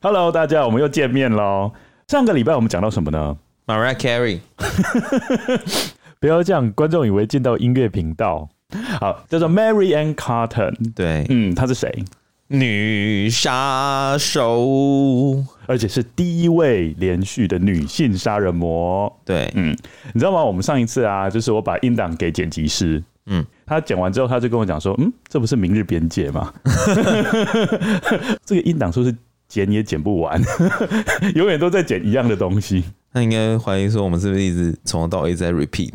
[0.00, 1.72] Hello，大家，我们又见面喽。
[2.06, 4.38] 上个礼拜我们讲到什么呢？Mariah Carey。
[6.20, 8.48] 不要这样，观众以为进到音乐频道。
[9.00, 10.72] 好，叫做 Mary Ann Carton，。
[10.94, 11.92] 对，嗯，她是谁？
[12.46, 19.12] 女杀手，而且是第一位连续的女性杀人魔。
[19.24, 19.76] 对，嗯，
[20.12, 20.44] 你知道吗？
[20.44, 26.54] 我们上一次啊，就是我把音档给剪辑师，嗯，他剪完之后，他就跟我讲说，嗯，这不是《明日边界》吗？
[28.46, 29.12] 这个音档说是。
[29.48, 30.40] 剪也剪不完，
[31.34, 32.84] 永远都在剪一样的东西。
[33.10, 35.94] 那应该怀疑说，我们是不是一直从头到尾在 repeat？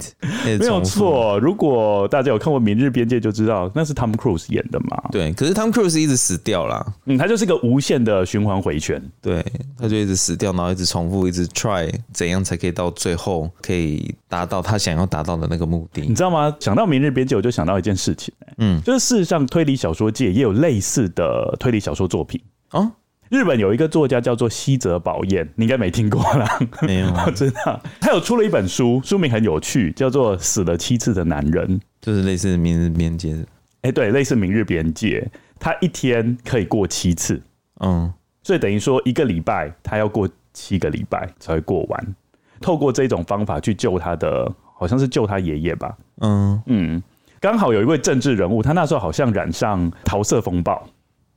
[0.60, 1.40] 没有错。
[1.40, 4.98] 如果大家有看过《明日边界》，就知道那是 Tom Cruise 演的嘛。
[5.12, 6.84] 对，可是 Tom Cruise 一直死掉了。
[7.06, 9.00] 嗯，他就是个无限的循环回圈。
[9.22, 9.46] 对，
[9.78, 16.02] 他就一直死掉，然后一直重复，一直 try 怎样才可以到最后可以达到他想要达到的那个目的。
[16.02, 16.54] 你知道吗？
[16.60, 18.34] 想到《明日边界》，我就想到一件事情。
[18.58, 22.92] 嗯，就是事实上，推理小说界也有类似的推理小说作品啊。
[23.34, 26.48] 日本有一个作家叫做西泽保彦，你应该没听过啦。
[26.84, 31.68] 没有，我知道他有出了一本书，书名很有趣，叫做《死了七次的男人》，
[32.00, 33.44] 就是类似《明日边界》的。
[33.82, 35.28] 哎，对，类似《明日边界》，
[35.60, 37.42] 他一天可以过七次，
[37.80, 42.16] 嗯，所以等于说一个礼拜他要过七个礼拜才会过完。
[42.62, 45.98] 透过这种方法去救他的，好像是救他爷爷吧？
[46.22, 47.04] 嗯嗯，
[47.42, 50.88] 刚好有一位政治人物，他那时候好像染上桃色风暴。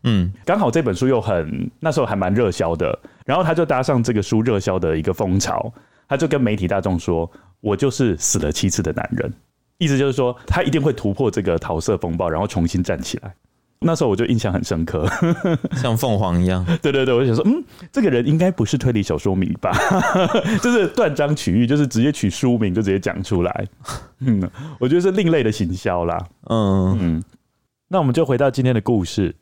[0.07, 5.73] 嗯，刚好这本书又很那时候还蛮热销的，然后他就搭上这个书热销的一个风潮，
[6.09, 7.31] 他就跟媒体大众说
[7.61, 9.33] ：“我就是死了七次的男人。”
[9.79, 13.35] 意思就是说他一定会突破这个桃色风暴，然后重新站起来。
[13.81, 15.07] 那时候我就印象很深刻，
[15.77, 16.65] 像凤凰一样。
[16.81, 17.63] 对对对，我就想说，嗯，
[17.93, 19.71] 这个人应该不是推理小说迷吧？
[20.63, 23.67] 就是断章取义，就是直接取书名就直接讲出来。
[24.21, 24.49] 嗯，
[24.81, 26.17] 我觉得是另类的行销啦。
[26.49, 27.25] 嗯嗯，
[27.89, 29.35] 那我们就回到今天的故事。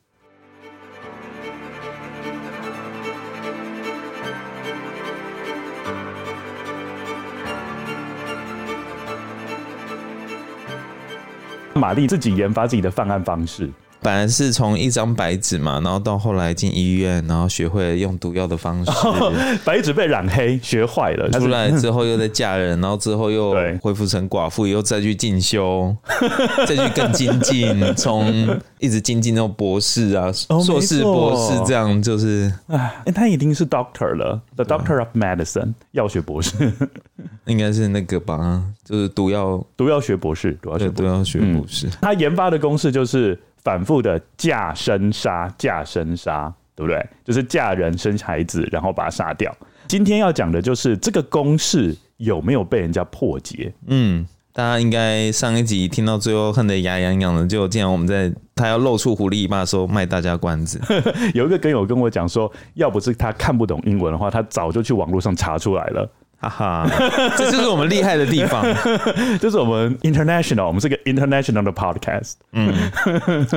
[11.85, 13.69] 玛丽自己研发自己的犯案方式。
[14.05, 18.91] 本来是从一张白纸嘛，然后到后来进医院，然后学会了用毒药的方式。
[18.91, 19.33] 哦、
[19.65, 21.27] 白纸被染黑，学坏了。
[21.31, 25.95] 出来之后又再嫁人，然后之后又恢复成寡妇，又再去进修，
[26.67, 28.31] 再去更精进，从
[28.77, 30.31] 一直精进到博士啊，
[30.63, 32.53] 硕士、博士这样就是。
[32.67, 36.51] 哎，他已经是 Doctor 了，The Doctor of Medicine，药学博士，
[37.45, 38.61] 应该是那个吧？
[38.83, 41.89] 就是毒药毒药学博士，毒药学毒药学博士。
[41.99, 43.35] 他研发的公式就是。
[43.65, 47.05] 反复的嫁生杀，嫁生杀，对不对？
[47.25, 49.53] 就是嫁人生孩子，然后把他杀掉。
[49.87, 53.73] 今天要讲的就是这个公式有没有被人家破解？
[53.87, 60.79] 嗯，大家应该上一集听到最后恨得牙痒痒的，就既然我们在他要露出狐狸尾巴的时候卖大家关子。
[61.33, 66.07] 有一个跟友跟我讲说，要不是他看不懂英文的话，他早就去网络上查出来了。
[66.37, 66.87] 哈哈，
[67.37, 68.63] 这就是我们厉害的地方，
[69.39, 72.33] 这是我们 international，我们是个 international 的 podcast。
[72.51, 72.73] 嗯，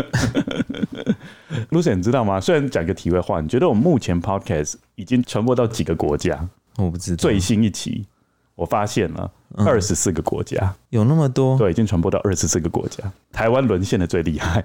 [1.71, 2.41] Lucien，你知道吗？
[2.41, 6.49] 虽然讲个题外话，你觉得我们目前 podcast 已经传播到几个国家？
[6.77, 7.17] 我不知道。
[7.17, 8.07] 最新一期，
[8.55, 11.59] 我发现了二十四个国家，嗯，有那么多？
[11.59, 13.03] 对，已经传播到二十四个国家。
[13.33, 14.65] 台湾沦陷的最厉害，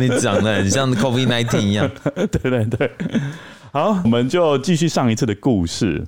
[0.00, 1.88] 你长得很像 COVID nineteen 一样。
[2.14, 2.90] 对对对，
[3.72, 6.04] 好，我们就继续上一次的故事。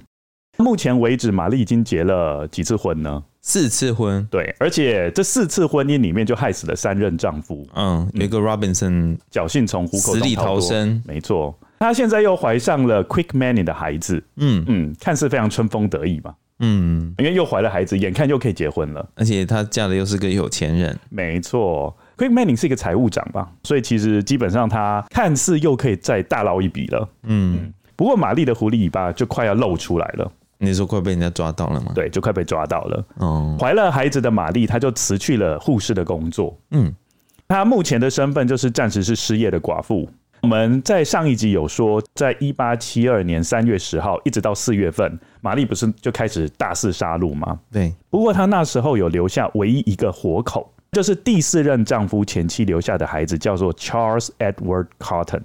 [0.57, 3.23] 目前为止，玛丽已经结了几次婚呢？
[3.43, 4.27] 四次婚。
[4.31, 7.67] 对，而且这四次婚姻里面就害死了三任丈夫。
[7.75, 11.03] 嗯，有一个 Robinson 侥幸从虎口死里逃生。
[11.07, 14.23] 没错，她现在又怀上了 Quick Manning 的孩子。
[14.37, 16.35] 嗯嗯，看似非常春风得意嘛。
[16.61, 20.97] 嗯，因为又怀了孩子，眼看又可以结婚了，而且她嫁的又是个有钱人。
[21.11, 27.09] 没错，Quick Manning 是一个财务长吧，所以其实基本上她看似又可以再大捞一笔了。
[27.25, 30.33] 嗯，不过玛丽的狐狸尾巴就快要露出来了。
[30.59, 31.93] 你说快被人家抓到了吗？
[31.95, 33.05] 对，就快被抓到了。
[33.17, 36.57] 哦，怀了孩子的玛丽，她就辞去了护士的工作。
[36.71, 36.95] 嗯，
[37.49, 40.09] 她目前的身份就是暂时是失业的寡妇。
[40.43, 47.59] 我们在上一集有说，在一八七二年三月十号一直到四月份，玛丽不是就开始大肆杀戮吗？
[47.73, 47.95] 对。
[48.11, 55.43] 不过她那时候有留下唯一一个活口，就是第四任丈夫前妻留下的孩子，叫做 Charles Edward Cotton。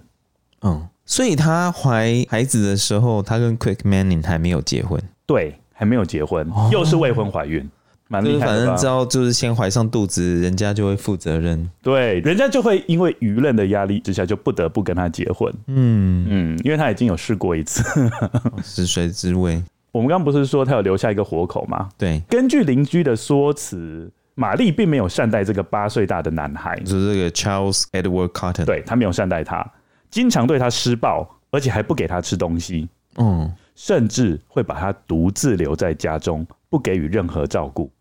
[0.64, 5.02] 嗯，所以她怀孩子的时候，她跟 Quick Manning 还没有结婚。
[5.26, 7.68] 对，还没有结婚，哦、又是未婚怀孕。
[8.08, 11.68] 蛮厉害的，反正只要就是先怀上肚子，人家就会负责任。
[11.82, 15.52] 对，人家就会因为舆论的压力之下，就不得不跟他结婚。
[15.66, 17.84] 嗯嗯，因为他已经有试过一次，
[18.64, 19.62] 食髓知味。
[19.92, 21.90] 我们刚刚不是说他有留下一个活口吗？
[21.98, 28.66] 对，根据邻居的说辞，玛丽并没有善待这个八岁大的男孩，就是这个 Charles Edward Cotton。
[28.66, 29.64] 对，他没有善待他，
[30.10, 32.88] 经常对他施暴，而且还不给他吃东西。
[33.18, 37.92] 嗯，甚至会把他独自留在家中，不给予任何照顾。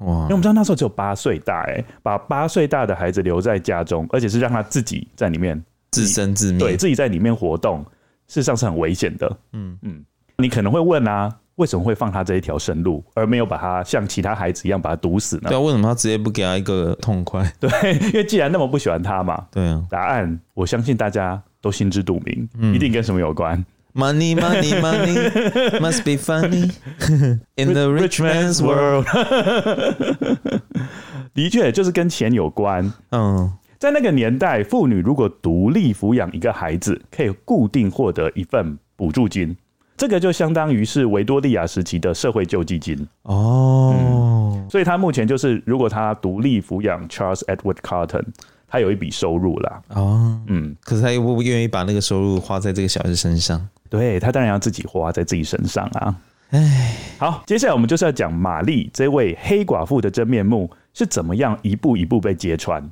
[0.00, 0.06] 哇！
[0.22, 5.60] 因为我们知道那时候只有八岁大，哎，把八岁大的孩子留在家中，而且是让他自己在里面
[5.90, 7.82] 自生自灭，对自己在里面活动，
[8.28, 9.36] 事实上是很危险的。
[9.54, 10.04] 嗯嗯，
[10.36, 15.48] 你可能会问啊，为什么会放他这一条生路，而没有把他像其他孩子一样把他毒死呢？
[15.48, 17.50] 对啊，为什么他直接不给他一个痛快？
[17.58, 17.70] 对，
[18.08, 19.46] 因为既然那么不喜欢他嘛。
[19.50, 23.64] 对啊，答案我相信大家都心知肚明，嗯、一定跟什么有关。
[23.94, 25.30] Money, money, money
[25.80, 26.70] must be funny
[27.56, 29.06] in the rich man's world。
[31.34, 32.92] 的确，就是跟钱有关。
[33.10, 39.56] 嗯，在那个年代，妇女如果独立抚养一个孩子，可以固定获得一份补助金，
[39.96, 43.08] 这个就相当于是维多利亚时期的社会救济金。
[43.22, 44.17] 哦、嗯，
[44.68, 48.24] 所以他目前就是，如果他独立抚养 Charles Edward Carton。
[48.70, 56.14] 他有一笔收入啦，哦，嗯，可是他又不愿意把那个收入花在这个小孩身上，对，他当然要自己花在自己身上啊。
[56.50, 62.86] 哎，好，接下来我们就是要讲玛丽这位黑寡妇的真面目是怎么样一步一步被揭穿。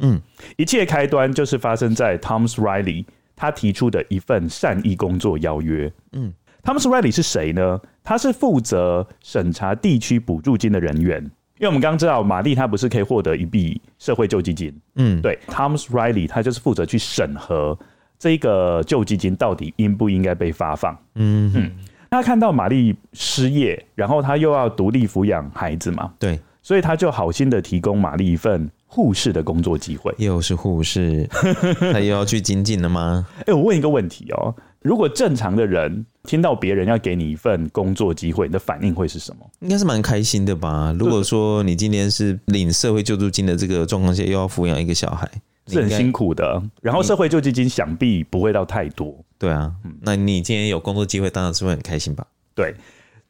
[0.00, 0.20] 嗯，
[0.58, 5.90] 一切开端就是发生在 Thomas Riley 他提出的一份善意工作邀约。
[6.12, 6.30] 嗯
[6.62, 7.80] ，Thomas Riley 是谁呢？
[8.04, 11.30] 他是负责审查地区补助金的人员。
[11.58, 17.78] 因为我们刚刚知道，玛丽她不是可以获得一笔社会救济金，嗯，对，Thomas Riley 他就是负责去审核
[18.18, 21.70] 这个救济金到底应不应该被发放，嗯嗯，
[22.10, 31.28] 他看到玛丽失业，然后他又要独立抚养孩子嘛，对，所以他就好心的提供玛丽一份护士的工作机会，又是护士，
[31.92, 33.24] 他又要去精进了吗？
[33.40, 34.52] 哎、欸，我问一个问题哦。
[34.82, 39.46] 如果正常的人听到别人要给你一份工作机会，你的反应会是什么？
[39.60, 40.94] 应该是蛮开心的吧。
[40.98, 45.28] 如果说你今天是领社会救助金的这个状况下，又要抚养一个小孩，
[45.68, 46.62] 是很辛苦的。
[46.80, 49.16] 然后社会救济金想必不会到太多。
[49.38, 52.26] 对啊，那你今天有工作机会，当然是会很开心吧？
[52.54, 52.74] 对。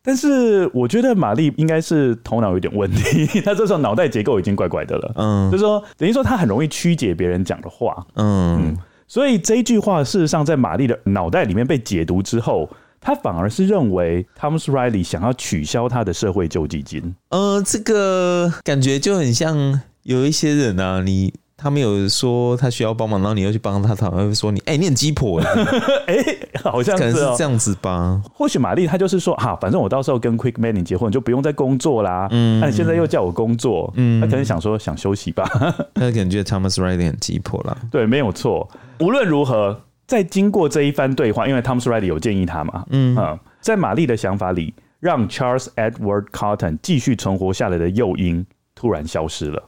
[0.04, 5.12] 但是我觉得玛丽应该是头脑有点问题， 她这时候脑袋结构已经怪怪的了。
[5.16, 8.04] 嗯，就是说等于说她很容易曲解别人讲的话。
[8.14, 8.58] 嗯。
[8.68, 8.78] 嗯
[9.12, 12.66] 所以这一句话，事实上在玛丽的脑袋里面被解读之后，
[12.98, 17.14] 她反而是认为 Thomas Riley 想要取消她的社会救济金。
[17.28, 21.34] 呃，这个感觉就很像有一些人啊，你。
[21.62, 25.46] 他没有说他需要帮忙，然后你又去帮他，他会说你哎、欸，你很鸡婆哎，
[26.08, 28.20] 哎，好像是、喔、可能是这样子吧。
[28.34, 32.26] 或许玛丽她就是说，哈，反正我到时候跟 Quick Manning 结婚，就不用再工作啦。
[32.30, 35.44] 嗯，那你现在又叫我工作，嗯，他可能想说想休息吧。
[35.94, 37.76] 他可能觉得 Thomas Riley 很鸡婆啦。
[37.90, 38.68] 对，没有错。
[38.98, 48.44] 无论如何，在经过这一番对话，因为 Thomas Riley 有建议他嘛，嗯，嗯，在玛丽的想法里，让 Charles Edward Cotton 继续存活下来的诱因
[48.74, 49.62] 突然消失了。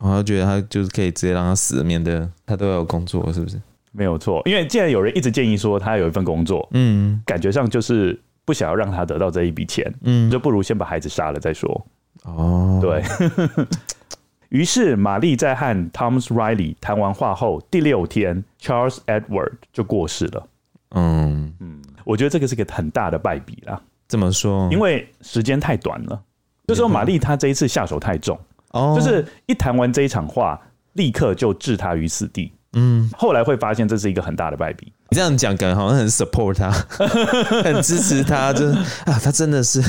[0.00, 3.60] 我就觉得他就是可以直接让他死，免得他都要有工作，是不是？
[3.92, 11.86] 没有错，因为既然有人一直建议说他有一份工作，嗯，感觉上就是不想要让他得到这一笔钱，嗯，就不如先把孩子杀了再说。
[12.24, 13.02] 哦，对。
[14.50, 20.46] 于是玛丽在和 Thomas Riley 谈完话后，第六天 Charles Edward 就过世了。
[20.92, 23.78] 嗯嗯，我觉得这个是个很大的败笔啦。
[24.06, 24.68] 怎么说？
[24.72, 26.22] 因为时间太短了，
[26.66, 28.38] 就是说玛丽她这一次下手太重。
[28.72, 30.60] 哦，就是一谈完这一场话，
[30.94, 32.52] 立刻就置他于死地。
[32.74, 34.92] 嗯，后来会发现这是一个很大的败笔。
[35.10, 36.70] 你这样讲，感觉好像很 support 他，
[37.64, 38.74] 很支持他，就是
[39.06, 39.80] 啊，他真的是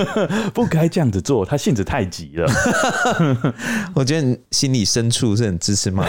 [0.52, 2.46] 不该这样子做，他性子太急了。
[3.96, 6.04] 我觉得你心里深处是很支持吗？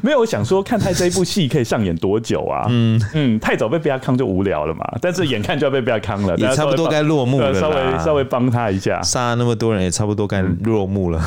[0.00, 2.64] 没有，我想说，看他这一部戏可以上演多久啊？
[2.70, 4.82] 嗯嗯，太早被贝亚康就无聊了嘛。
[5.02, 11.22] 但是眼看就要被贝亚康了，也差不多该落幕了，稍微稍微帮他一下，杀了那么多人，也差不多该落幕了。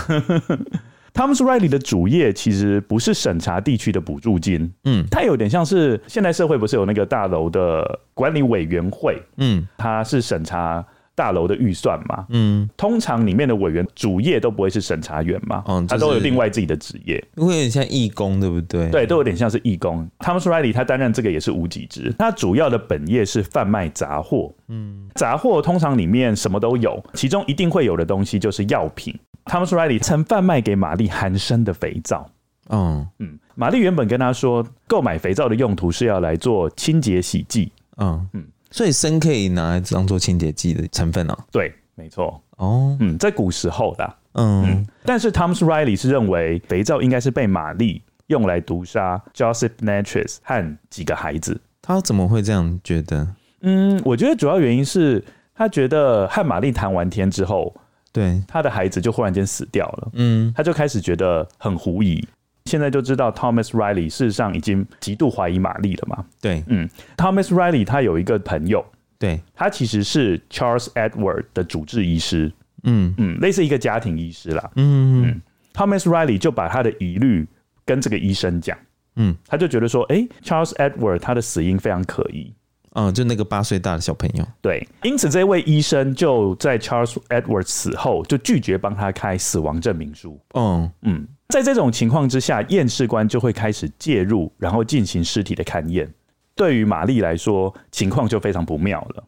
[1.16, 18.90] Thomas Riley 的主业其实不是审查地区的补助金，嗯，它有点像是现代社会不是有那个大楼的管理委员会，嗯，它是审查大楼的预算嘛，嗯，通常里面的委员主业都不会是审查员嘛，嗯，他都有另外自己的职业，会有点像义工，对不对？
[18.90, 20.06] 对，都有点像是义工。
[20.20, 29.18] Thomas Riley 他担任这个也是无给职，他主要的本业是贩卖杂货，嗯，杂货通常里面什么都有，其中一定会有的东西就是药品。
[29.46, 32.30] Thomas Riley 曾贩卖给玛丽含砷的肥皂。
[32.70, 37.72] 嗯嗯，玛丽原本跟他说，购买肥皂的用途是要来做清洁洗剂。
[37.98, 41.38] 嗯嗯，所以砷可以拿来当做清洁剂的成分啊。
[41.52, 42.42] 对，没错。
[42.58, 44.16] 哦，嗯，在古时候的。
[44.34, 51.62] 嗯，嗯，但是 Thomas Riley 是认为肥皂应该是被玛丽用来毒杀 Joseph Natchez 和几个孩子。
[51.82, 53.28] 他怎么会这样觉得？
[53.62, 55.24] 嗯，我觉得主要原因是
[55.54, 57.74] 他觉得和玛丽谈完天之后，
[58.16, 60.10] 对他的孩子就忽然间死掉了。
[60.14, 62.26] 嗯，他就开始觉得很狐疑。
[62.64, 66.26] 现在就知道 Thomas Riley 事实上已经极度怀疑玛丽了嘛？
[66.40, 68.84] 对，嗯，Thomas Riley 他有一个朋友，
[69.20, 72.50] 对，他其实是 Charles Edward 的主治医师。
[72.84, 74.72] 嗯嗯，类似一个家庭医师啦。
[74.76, 75.42] 嗯嗯
[75.74, 77.46] ，Thomas Riley 就把他的疑虑
[77.86, 78.78] 跟这个医生讲。
[79.18, 82.54] 嗯，他就觉得说，哎、欸，Charles Edward 他的死因非常可疑。
[82.96, 84.46] 嗯，就那个八岁大的小朋友。
[84.62, 90.40] 对，因此这位医生就在 Charles Edwards 死后就拒绝帮他开死亡证明书。
[90.54, 96.10] 嗯嗯，在这种情况之下，验尸官就会开始介入，然后进行尸体的勘验。
[96.56, 99.24] 对于玛丽来说，情况就非常不妙了。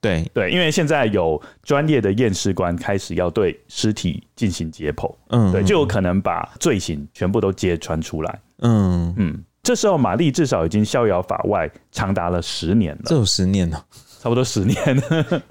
[0.00, 9.44] 对对，因为现在有专业的验尸官开始要对尸体进行解剖，嗯，对，就有可能把罪行全部都揭穿出来，嗯嗯。
[9.70, 13.02] 这时候玛丽至少已经逍遥法外，长达了十年了。
[13.04, 13.86] 这有十年了，
[14.20, 14.76] 差不多十年。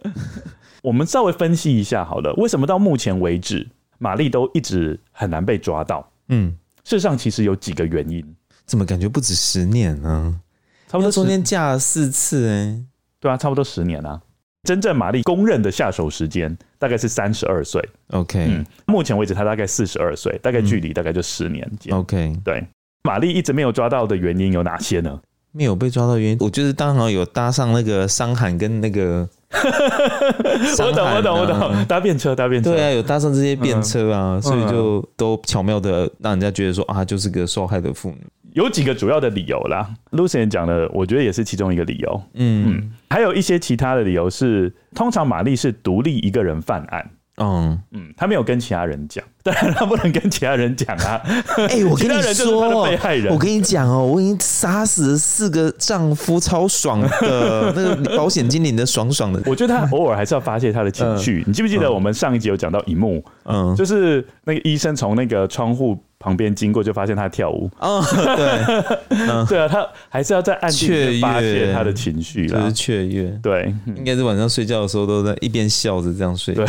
[0.84, 3.66] 我们稍微分析一下好了，为什么到目前为止
[3.98, 6.12] 玛丽都一直很难被抓到？
[6.28, 8.22] 嗯，事实上其实有几个原因。
[8.66, 10.42] 怎么感觉不止十年呢？
[10.90, 12.84] 差不多中间嫁了四次哎。
[13.22, 14.22] 对啊，差不多十年啊。
[14.64, 17.82] 真正玛丽公认的下手时间大概是三十二岁。
[18.10, 21.96] OK，嗯，目前为止她大概四十二岁，大概距离大概就十年间。
[21.96, 22.68] OK，对。
[23.04, 25.20] 玛丽一直没有抓到的原因有哪些呢？
[25.52, 38.18] 没有被抓到原因，我就是刚好有搭上那个商罕跟那个， 我懂我懂我懂，搭便车搭便车，对啊，有搭上这些便车啊，嗯、所以就都巧妙的让人家觉得说啊，就是个受害的妇女。
[38.54, 42.22] 有几个主要的理由啦，Lucian 讲的，我觉得也是其中一个理由。
[42.34, 47.10] 嗯嗯，还有一些其他的理由是，通常玛丽是独立一个人犯案。
[47.40, 51.22] 嗯嗯，他没有跟其他人讲， 当然他不能跟其他人讲啊。
[51.58, 59.42] 哎、欸，我跟你 说，被害人，我跟你讲哦，我已经杀死了四个丈夫，超爽的，那个保险经理的爽爽的。
[59.46, 61.44] 我觉得他偶尔还是要发泄他的情绪。
[61.48, 63.24] 嗯、你记不记得我们上一集有讲到一幕？
[63.46, 65.98] 嗯，就是那个医生从那个窗户。
[66.20, 67.70] 旁边经过就发现他跳舞。
[67.80, 68.04] 哦，
[68.36, 76.66] 对， 对啊，他还是要在暗地发泄他的情绪啦，就是雀跃，对，应该是晚上睡觉的时候都在一边笑着这样睡，对，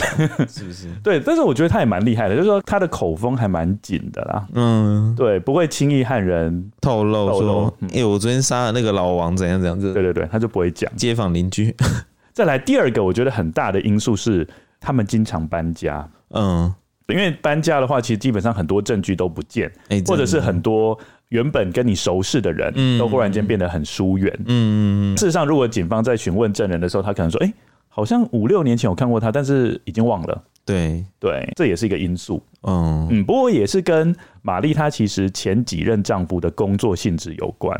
[0.47, 0.87] 是不是？
[1.03, 10.91] 对，但是我觉得他也蛮厉害的，就是说他的口风还蛮紧的啦，嗯，对，不会轻易和人透露说，哎，我昨天杀了那个老王，怎样怎样子，对对对，他就不会讲。
[10.97, 11.75] 街坊邻居，
[12.33, 14.47] 再来第二个，我觉得很大的因素是
[14.79, 16.73] 他们经常搬家，嗯。
[17.13, 19.71] 因为搬家的话，其实基本上很多证据都不见，
[20.07, 20.99] 或者是很多
[21.29, 24.39] 原本跟你熟识的人都忽然间变得很疏远。
[24.47, 27.53] 嗯，事实上，如果警方在询问证人的时候，他可能说：“哎，
[27.89, 32.41] 好像五六年前我看过他，但是已经忘了。”对对，这也是一个因素。
[32.63, 37.77] 嗯嗯，不过也是跟玛丽她其实前几任丈夫的工作性质有关，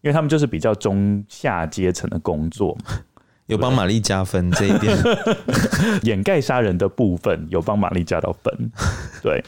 [0.00, 2.76] 因为他们就是比较中下阶层的工作。
[3.46, 4.96] 有帮玛丽加分这一点，
[6.04, 8.70] 掩盖杀人的部分有帮玛丽加到分。
[9.22, 9.42] 对，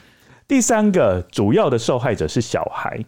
[0.46, 3.04] 第三个主要的受害者是小孩。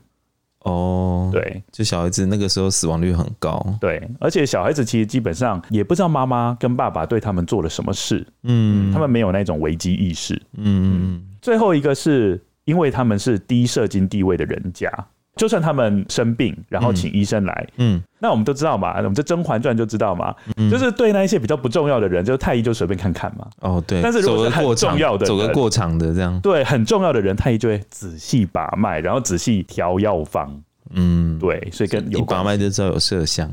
[0.61, 3.65] 哦，对，就小孩子那个时候死亡率很高。
[3.81, 8.27] 对，而且小孩子其实基本上也不知道妈妈跟爸爸对他们做了什么事。
[8.43, 10.41] 嗯，他们没有那种危机意识。
[10.57, 14.91] 嗯，最后一个是因为他们是低社经地位的人家。
[15.37, 23.47] 就算他们生病，然后请医生来，嗯，嗯，那我们都知道嘛，我们这《甄嬛传》就知道嘛，嗯，就是对那一些比较不重要的人，就是太医就随便看看嘛。
[23.61, 24.01] 哦，对。
[24.03, 30.63] 但是如果是很重要的，走个过场的这样，对，很重要的人，太医就会仔细把脉，然后仔细调药方。
[30.91, 33.51] 嗯，对，所以跟有一把脉就知道有麝香。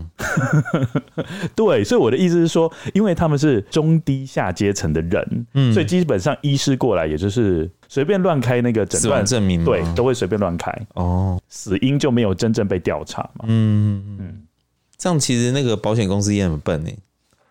[1.55, 10.75] 对，所以我的意思是说，因为他们是中低下阶层的人，嗯，所以基本上医师过来也就是随便乱开那个诊断证明，对，都会随便乱开。
[10.95, 13.45] 哦，死因就没有真正被调查嘛。
[13.47, 14.41] 嗯嗯，
[14.97, 16.95] 这样其实那个保险公司也很笨哎，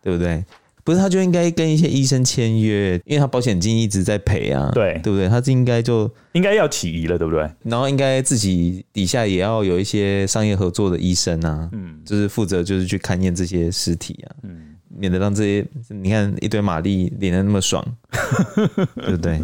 [0.03, 0.45] 对不对？
[0.83, 5.29] 不是，他就应该跟一些医生签约，因为他保险金一直在赔啊，对对不对？
[5.29, 7.49] 他是应该就应该要起疑了，对不对？
[7.63, 17.85] 然后应该自己底下也要有一些商业合作的医生啊，嗯，就是负责就是去勘验这些尸体啊，嗯，免得让这些你看一堆玛丽脸的那么爽，
[18.97, 19.41] 对不对？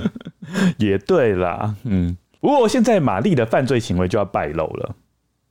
[0.78, 2.16] 也对啦，嗯。
[2.40, 4.96] 不过现在玛丽的犯罪行为就要败露了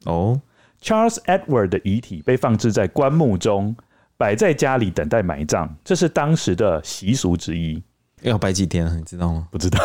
[0.06, 0.42] 哦
[0.82, 3.75] ，Charles Edward 的遗体被放置在棺木中。
[4.20, 7.80] 摆在家里等待埋葬，这是当时的习俗之一。
[8.24, 9.48] 要摆几天，你知道吗？
[9.51, 9.80] 不知道，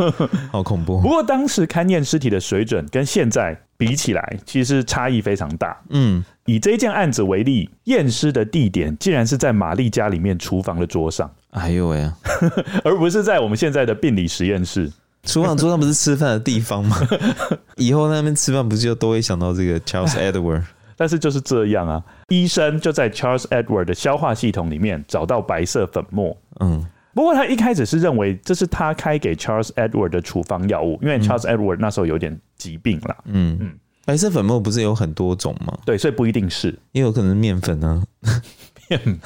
[0.50, 1.02] 好恐怖。
[1.02, 5.78] 不过当时勘验尸体的水准跟现在比起来，其实差异非常大。
[5.90, 11.30] 嗯，以这件案子为例，验尸的地点竟然是在玛丽家里面厨房的桌上。
[11.50, 12.10] 哎呦喂，
[12.84, 14.92] 而不是在我们现在的病理实验室。
[15.22, 16.96] 厨房桌上不是吃饭的地方吗？
[17.76, 20.62] 以后那边吃饭不是就都会想到这个 Charles Edward？
[20.96, 26.36] 但是就是这样啊，医生就在 Charles Edward 的消化系统里面找到白色粉末。
[26.60, 33.16] 嗯，不过他一开始是认为这是他开给 Charles Edward 的处方药物，因为 Charles Edward 那时候有点疾病了。
[33.24, 33.72] 嗯嗯，
[34.04, 35.76] 白色粉末不是有很多种吗？
[35.86, 38.42] 对，所以不一定是，也有可能是面粉呢、啊。
[38.90, 39.18] 面粉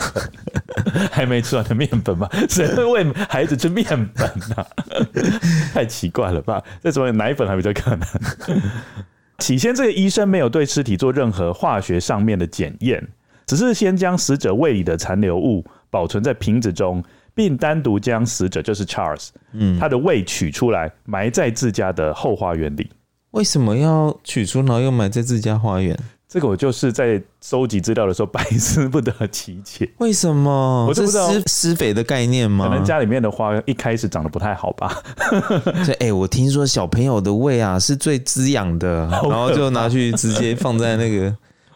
[1.10, 2.28] 还没吃完的面粉吗？
[2.48, 4.66] 谁会喂孩子吃面粉呢、啊？
[5.74, 6.62] 太奇怪了吧？
[6.80, 8.06] 这种奶粉还比较可能。
[9.38, 13.04] 起先，这个医生没有对尸体做任何化学上面的检验，
[13.46, 17.02] 只是先将死者胃里的残留物保存在瓶子中，
[17.34, 22.88] 并单独将死者就是 Charles，嗯，他的胃取出来，埋在自家的后花园里。
[23.38, 25.96] 为什么要取出，然后又埋在自家花园？
[26.28, 29.88] 这个我就是在收集资料的时候百思不得其解。
[29.98, 30.86] 为什么？
[30.88, 32.68] 我是不知道施施肥的概念吗？
[32.68, 35.00] 可能家里面的花一开始长得不太好吧。
[35.86, 41.32] 所以，哎，我听说小朋友的胃啊是最滋养的，然后就拿去直接放在那个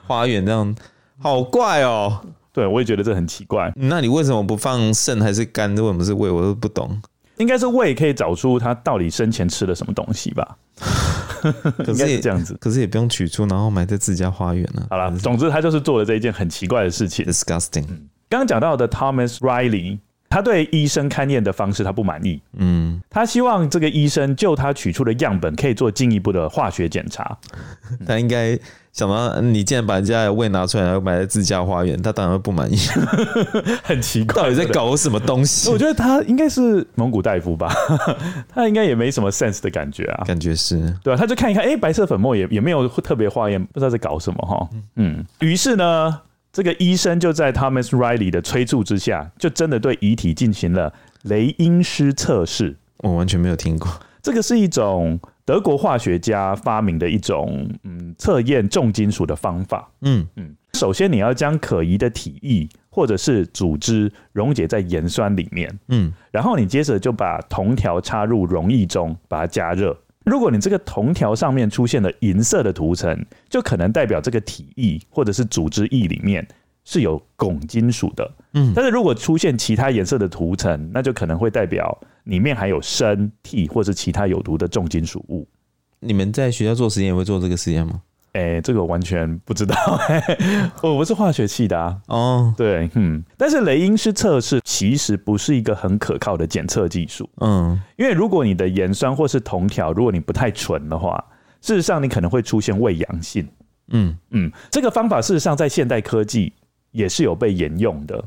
[0.09, 0.75] 花园，这样
[1.21, 2.21] 好怪哦。
[2.53, 3.73] 对，我也觉得这很奇怪。
[3.77, 5.73] 那你为什么不放肾还是肝？
[5.77, 6.29] 为什么是胃？
[6.29, 7.01] 我都不懂。
[7.39, 10.57] 应该是胃可以找出他到底生前吃了什么东西吧。
[11.85, 14.87] 可是也这样子，可是也不用取出，然后埋在自家花园呢。
[14.91, 17.25] 好了，总之他就是做了这一件很奇怪的事情。
[17.27, 17.87] Disgusting。
[18.29, 19.99] 刚刚讲到的 Thomas Riley，
[20.29, 22.41] 他对医生勘验的方式他不满意。
[22.57, 27.37] 嗯，他希望这个医生就他取出的样本可以做进一步的化学检查。
[28.07, 28.59] 他应该。
[28.93, 32.77] 想到你竟然把人家的胃拿出来，然后埋在自家花园，他当然会不满意。
[33.83, 35.71] 很奇怪，到底在搞什么东西？
[35.71, 37.75] 我觉得他应该是蒙古大夫吧，
[38.51, 40.25] 他应该也没什么 sense 的感觉啊。
[40.27, 44.69] 感觉是对啊，他就看一看，哎、欸，白色粉末也也没有特别化验，不知道在搞什么哈。
[44.97, 46.21] 嗯，于是呢，
[46.53, 52.77] 这个医生就在 Thomas Riley 的催促之下，就真的对遗体进行了雷因斯测试。
[52.99, 53.89] 我完全没有听过，
[54.21, 55.19] 这个是一种。
[55.45, 59.91] 德国化学家发明的一种嗯测验重金属的方法。
[60.03, 65.79] 嗯嗯，首先你要将可疑的体液或者是组织溶解在盐酸里面。
[65.89, 69.97] 嗯，然后你接着就把铜条插入溶液中，把它加热。
[70.25, 76.47] 如果你这个铜条上面出现了银色的涂层，就可能代表这个体液或者是组织液里面
[76.85, 78.31] 是有汞金属的。
[78.55, 81.99] 嗯，但是如果出现其他颜色的涂层，那就可能会代表。
[82.25, 85.45] 里面含有砷、锑或是其他有毒的重金属物。
[85.99, 88.01] 你们在学校做实验也会做这个实验吗？
[88.35, 89.75] 哎、欸，这个完全不知道。
[90.83, 92.01] 我不是化学系的啊。
[92.07, 93.23] 哦，对，嗯。
[93.37, 97.29] 但是雷因斯测试其实不是一个很可靠的检测技术。
[97.41, 101.23] 嗯，因为如果你的盐酸或是铜条，如果你不太纯的话，
[101.61, 103.49] 事实上你可能会出现伪阳性。
[103.89, 106.53] 嗯嗯，这个方法事实上在现代科技
[106.93, 108.25] 也是有被沿用的。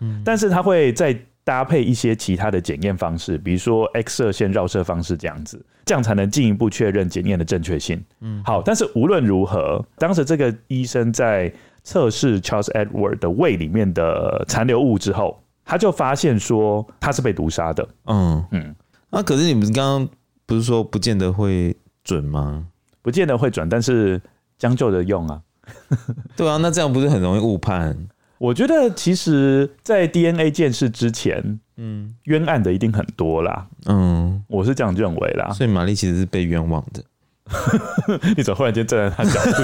[0.00, 1.18] 嗯，但是它会再。
[1.42, 8.00] 搭配一些其他的检验方式，比如说 X 射线绕射方式这样子，这样才能进一步确认检验的正确性。
[8.20, 17.88] 嗯，好，但是无论如何，当时这个医生在测试 Charles Edward 的胃里面的残留物之后，他就发现说他是被毒杀的。
[18.04, 18.76] 嗯嗯，
[19.08, 20.08] 那、啊、可是你们刚刚
[20.46, 22.64] 不是说不见得会准吗？
[23.02, 24.20] 不见得会准，但是
[24.58, 25.40] 将就着用啊。
[26.36, 27.96] 对啊，那这样不是很容易误判？
[28.40, 35.50] 我觉得其实，在 DNA 鉴识之前，嗯，冤案的一定很多啦，嗯，我是这样认为啦。
[35.50, 37.04] 所以玛丽其实是被冤枉的。
[38.34, 39.62] 你怎么忽然间站在他角度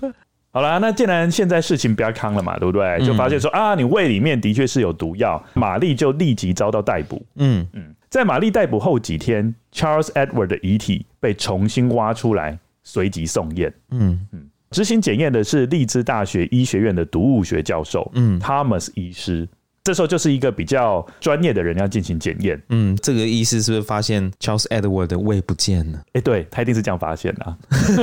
[0.00, 0.12] 上？
[0.54, 3.04] 好啦，那既然现在事情不要康了嘛，对不对？
[3.04, 7.22] 就发现说啊，你胃里面的确是有毒药，玛丽就立即遭到逮捕。
[7.36, 13.70] 嗯嗯，在玛丽逮捕后几天，Charles Edward 的遗体被重新挖出来，随即送验。
[13.90, 14.48] 嗯嗯。
[14.72, 19.48] 执行检验的是利兹大学医学院的毒物学教授，嗯，Thomas 医师。
[19.84, 22.62] 这时候就是一个比较专业的人要进行检验。
[22.68, 25.98] 嗯，这个医师是不是发现 Charles Edward 的胃不见了？
[25.98, 27.58] 哎、欸，对，他一定是这样发现的、啊。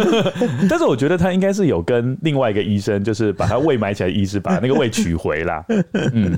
[0.70, 5.64] 但是我觉得他应该是有跟另外一个医生，就是把他胃埋起来的医师，把那个胃取回啦。
[6.14, 6.38] 嗯。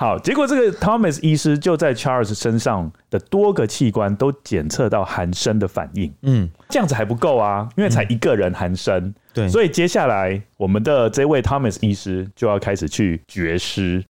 [0.00, 6.14] 好，结果这个 Thomas 医师就在 Charles 身上的多个器官都检测到含砷的反应。
[6.22, 9.12] 嗯，这样子还不够啊，因为才一个人含砷。
[9.34, 14.04] 对、嗯，所以接下来我们的这位 Thomas 医师就要开始去掘尸，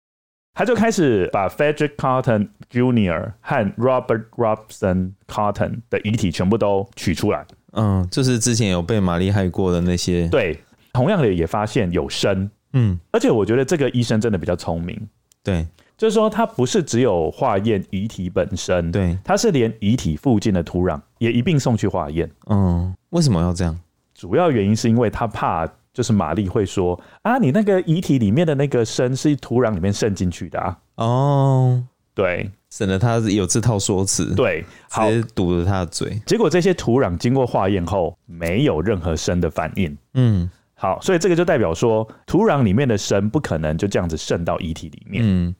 [0.55, 3.33] 他就开始把 Frederick Carton Jr.
[3.41, 7.45] 和 Robert Robson Carton 的遗体全部都取出来。
[7.73, 10.27] 嗯，就是之前有被玛丽害过的那些。
[10.29, 10.59] 对，
[10.93, 12.49] 同样的也发现有砷。
[12.73, 14.99] 嗯，而且我觉得这个医生真的比较聪明。
[15.43, 15.63] 对，
[15.97, 22.29] 就是说它不是只有化验遗体本身，对，它是连遗体附近的土壤也一并送去化验。
[22.47, 23.79] 嗯，为什么要这样？
[24.13, 30.77] 主要原因是因为他怕，就是玛丽会说啊，你那个遗体里面的那个砷是土壤里面渗进去的啊。
[30.95, 36.21] 哦，对，省得他有这套说辞，对，直接堵着他的嘴。
[36.25, 39.97] 结果这些土壤经过化验后，没有任何砷的反应。
[40.13, 40.49] 嗯。
[40.77, 45.23] 好，所以这个就代表说，土壤里面的砷不可能就这样子渗到遗体里面。
[45.25, 45.55] 嗯，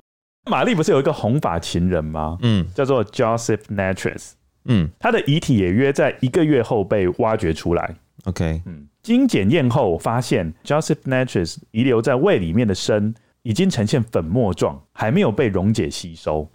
[0.49, 2.37] 玛丽不是有一个红发情人吗？
[2.41, 4.31] 嗯，叫做 Joseph Natchez。
[4.65, 7.95] 嗯，他的遗体也约在一个月后被挖掘出来。
[8.25, 16.49] OK，嗯，经检验后发现 Joseph Natchez 遗留在胃里面的砷已经呈现粉末状，还没有被溶解吸收。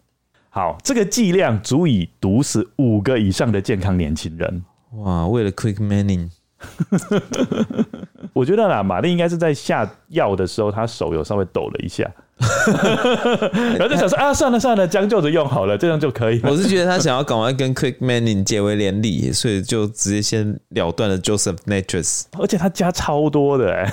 [0.49, 4.65] 好，这个剂量足以毒死五个以上的健康年轻人。
[4.95, 6.31] 哇，为了 Quick Manning。
[8.33, 12.05] 我觉得啦，玛丽应该是在下药的时候，她手有稍微抖了一下，
[13.77, 16.41] 然后就想说啊，算了算了，将就着用好了，这样就可以。
[16.45, 23.93] 我是觉得他想要赶快跟 Quick Manning 结为连理，所以就直接先了断了 Joseph Natchez，而且他加超多的哎，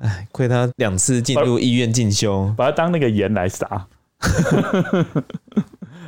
[0.00, 3.86] 哎，亏他两次进入医院进修， 把他当那个盐来撒，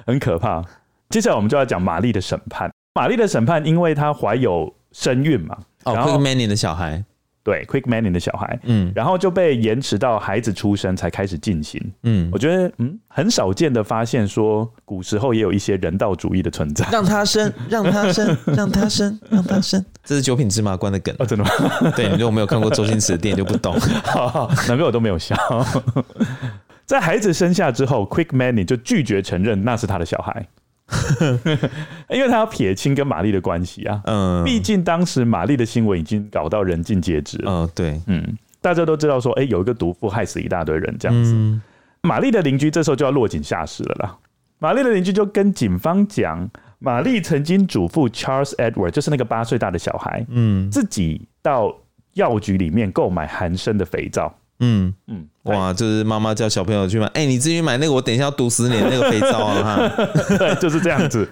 [0.07, 0.63] 很可怕。
[1.11, 2.71] 接下来我们就要讲玛丽的审判。
[2.95, 5.59] 玛丽的审判，因为她怀有身孕嘛。
[5.85, 7.05] 哦，Quick Manning 的小孩，
[7.43, 21.51] 对，Quick Manning 的小孩，嗯，然后就被延迟到孩子出生才开始进行，嗯，我觉得，嗯，很少见的发现，说古时候也有一些人道主义的存在，让他生， 让他生，让他生，让他生，这是九品芝麻官的梗，哦，真的吗？
[21.95, 25.37] 对，你如果没有看过周星驰的电影就不懂，好好，难怪我都没有笑。
[26.87, 30.47] 在孩子生下之后，Quick Manning 就拒绝承认那是他的小孩。
[32.11, 41.61] 因为他要撇清跟玛丽的关系啊，嗯，毕竟当时玛丽的新闻已经搞到人尽皆知了，嗯，对，嗯，大家都知道说，哎，有一个毒妇害死一大堆人这样子，
[42.03, 44.17] 玛丽的邻居这时候就要落井下石了啦。
[44.59, 51.75] 玛丽的邻居就跟警方讲，玛丽曾经嘱咐 Charles Edward，就是那个八岁大的小孩，嗯，自己到
[52.13, 54.35] 药局里面购买含砷的肥皂。
[54.65, 59.79] 嗯嗯，哇，就是妈妈叫小朋友去买，哎、欸，你自己买那个，我等一下要毒死你那个肥皂啊！
[60.39, 61.29] 对，就是这样子。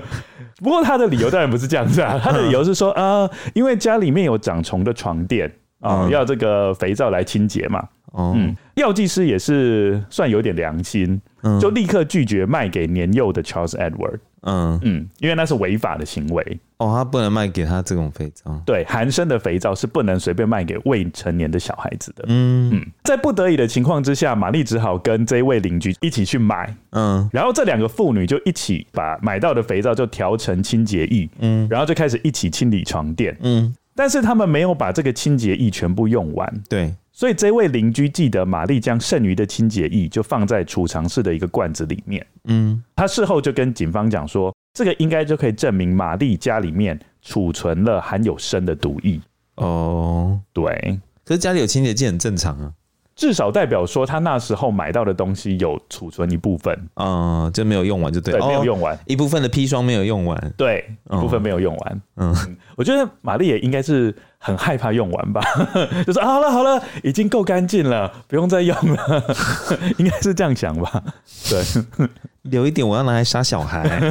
[0.62, 5.46] 不过他的理由当然不是这样子啊，他的理由是说啊、呃，因为家里面有长虫的床垫
[5.80, 7.82] 啊，嗯、要这个肥皂来清洁嘛。
[8.12, 11.20] 嗯，药剂师也是算有点良心，
[11.60, 14.18] 就立刻拒绝卖给年幼的 Charles Edward。
[14.42, 18.58] 嗯嗯，因为那是违法的行为哦，他不能卖给他这种肥皂。
[18.64, 22.24] 对，含砷的肥皂是不能随便卖给未成年的小孩子的。
[22.28, 26.74] 嗯嗯，在不得已的情况之下，玛丽只好跟这位邻居一起去买。
[26.92, 31.28] 嗯，然后这两个妇女就一起把买到的肥皂就调成清洁液。
[31.40, 33.36] 嗯，然后就开始一起清理床垫。
[33.42, 36.62] 嗯，但是他们没有把这个清洁液全部用完。
[36.70, 36.94] 对。
[37.12, 42.26] 所以这位邻居记得，玛丽将剩余的清洁液就放在储藏室的一个罐子里面。
[42.44, 49.20] 嗯，他事后就跟警方讲说，这个应该就可以证明玛丽家里面储存了含有砷的毒液。
[49.56, 52.72] 哦，对，可是家里有清洁剂很正常啊。
[53.20, 62.34] 至少代表说，他那时候买到的东西有储存一部分，嗯，就没有用完就对，对，没有用完，一部分的砒霜没有用完，对，一部分没有用完，嗯，
[62.76, 65.42] 我觉得玛丽也应该是很害怕用完吧，
[66.06, 69.22] 就说啊，好了好了，已经够干净了，不用再用了，
[69.98, 71.02] 应该是这样想吧，
[71.50, 72.08] 对，
[72.44, 74.10] 留一点我要拿来杀小孩，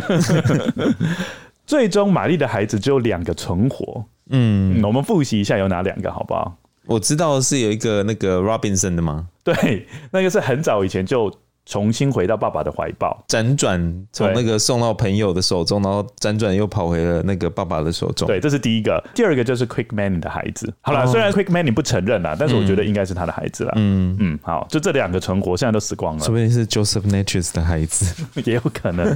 [1.66, 6.59] 最终玛丽的孩子只有两个存活，嗯，我们复习一下有哪两个好不好？
[6.90, 9.28] 我知道是有一个那个 Robinson 的吗？
[9.44, 11.32] 对， 那个是很早以前就
[11.66, 18.28] 重新回到爸爸的怀抱，辗转从那个送到朋友的手中，然后辗转又跑回了那个爸爸的手中。
[18.28, 19.04] 对，这是第一个。
[19.14, 20.74] 第二个就是 Quick Manning 的孩子。
[20.82, 23.74] 好了，虽然 Quick Manning 不承认啦，但是我觉得应该是他的孩子啦。
[23.76, 26.24] 嗯嗯，好，就这两个存活，现在都死光了。
[26.24, 29.16] 说不定是 Joseph Natchez 的孩子， 也有可能。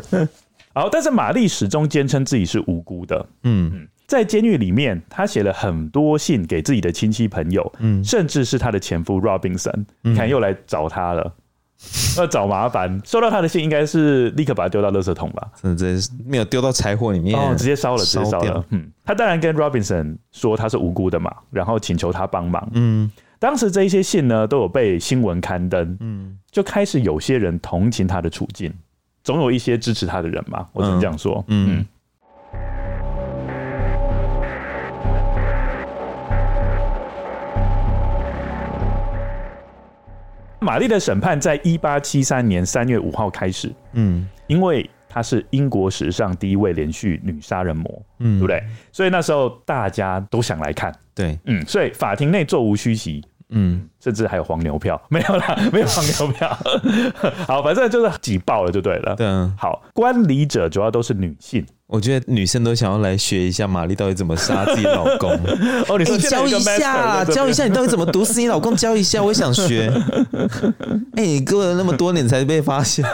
[0.75, 3.25] 好，但是玛丽始终坚称自己是无辜的。
[3.43, 3.87] 嗯嗯。
[4.05, 11.33] 在监狱里面，他写了很多信给自己的亲戚朋友，嗯，甚至是他的前夫 Robinson，你看又来找他了，
[12.17, 13.01] 要找麻烦。
[13.05, 15.49] 收到他的信，应该是立刻把他丢到垃圾桶吧？
[15.63, 18.63] 嗯，直接没有丢到柴火里面，哦，直接烧了，直接烧了。
[18.69, 22.69] 嗯，他当然跟 Robinson 说他是无辜的嘛，然后请求他帮忙。
[22.73, 28.71] 嗯，当时这一些信呢，都有被新闻刊登，嗯，就开始有些人同情他的处境，
[29.23, 31.79] 总有一些支持他的人嘛，我只能这样说，嗯。
[31.79, 31.85] 嗯
[40.63, 43.71] 玛丽的审判在一八七三年三月五号开始。
[43.91, 48.63] 嗯，因为她是英国史上第一位连续女杀人魔，嗯，对不对？
[48.91, 50.93] 所以那时候大家都想来看。
[51.13, 53.23] 对，嗯，所以法庭内座无虚席，
[53.53, 56.57] 嗯，甚至还有黄牛票， 没有啦， 没有黄牛票。
[57.47, 59.15] 好，反正就是挤爆了就对了。
[59.15, 61.65] 对啊，好，观礼者主要都是女性。
[61.85, 65.29] 我觉得女生都想要来学一下玛丽到底怎么杀自己老公。
[65.87, 68.75] 哦，你说教一下，教一下你到底怎么毒死你老公？
[68.75, 69.93] 教一下，我也想学。
[71.15, 73.05] 哎，你过了那么多年才被发现，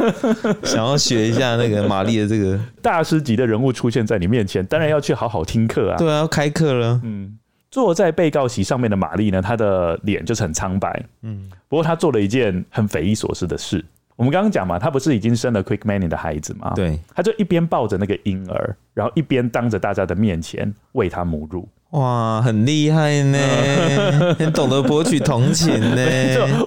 [0.64, 5.98] 想要学一下那个玛丽的这个大师级的人物出现在你面前，当然要去好好听课啊。
[5.98, 7.02] 对啊，要开课了。
[7.04, 7.38] 嗯，
[7.72, 11.04] 坐在被告席上面的玛丽呢，她的脸就是很苍白。
[11.22, 13.84] 嗯，不过她做了一件很匪夷所思的事。
[14.16, 16.74] 我们刚刚讲嘛，她不是已经生了 Quick Manning 的孩子吗？
[16.76, 21.68] 对，她就一边抱着那个婴儿，然后一边当着大家的面前喂他母乳。
[21.92, 23.38] 哇，很厉害呢，
[24.38, 26.06] 很懂得博取同情呢。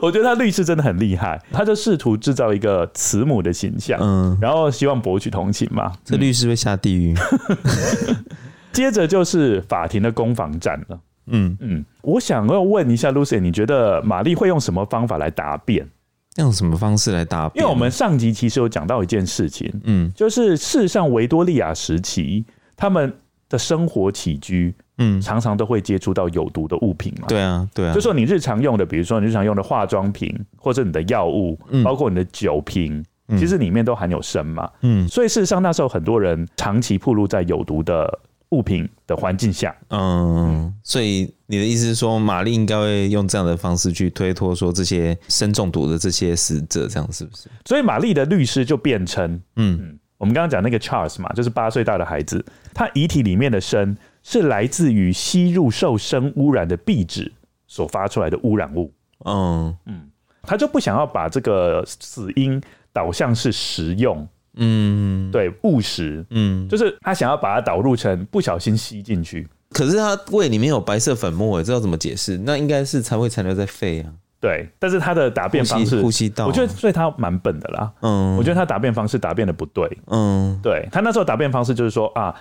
[0.00, 5.92] 我觉得他律师真的很厉害，他就试图制造一个慈母的形象，嗯，然后希望博取同情嘛。
[6.04, 7.14] 这律师会下地狱。
[8.72, 11.00] 接着就是法庭的攻防战了。
[11.26, 15.88] 嗯嗯，我想要问一下 Lucy，你觉得玛丽会用什么方法来答辩？
[16.36, 17.62] 用什么方式来答辩？
[17.62, 23.14] 因为我们上集其实有讲到一件事情，嗯，就是事实上维多利亚时期他们
[23.48, 27.28] 的生活起居，嗯，常常都会接触到有毒的物品嘛。
[27.28, 27.94] 对啊，对啊。
[27.94, 33.04] 就说你日常用的，比如说你日常用的化妆品，或者你的药物，包括你的酒瓶，
[33.38, 34.68] 其实里面都含有砷嘛。
[34.80, 38.18] 嗯，所以事实上那时候很多人长期暴露在有毒的。
[38.52, 47.48] 物品的环境下，嗯，所以你的意思是说，玛丽应该会用这样的方式去推脱说这些砷中毒的这些死者，这样是不是？
[47.64, 57.32] 所以玛丽的律师就辩称，嗯，我们刚刚讲那个 Charles 嘛，就是八岁大的孩子，他遗体里面的砷是来自于吸入受砷污染的壁纸
[57.66, 58.92] 所发出来的污染物，
[59.24, 60.10] 嗯嗯，
[60.42, 62.60] 他就不想要把这个死因
[62.92, 64.28] 导向是食用。
[64.56, 72.38] 嗯，对，误食，嗯，就是他想要把它导入成不小心吸进去，可是他胃里面有白色粉末，这要怎么解释？
[72.38, 74.12] 那应该是才会残留在肺啊。
[74.40, 77.92] 对，但是他的答辩方式，呼吸道，我觉得所以他蛮笨的啦。
[78.00, 79.88] 嗯，我觉得他答辩方式答辩的不对。
[80.08, 82.34] 嗯，对他那时候答辩方式就是说啊，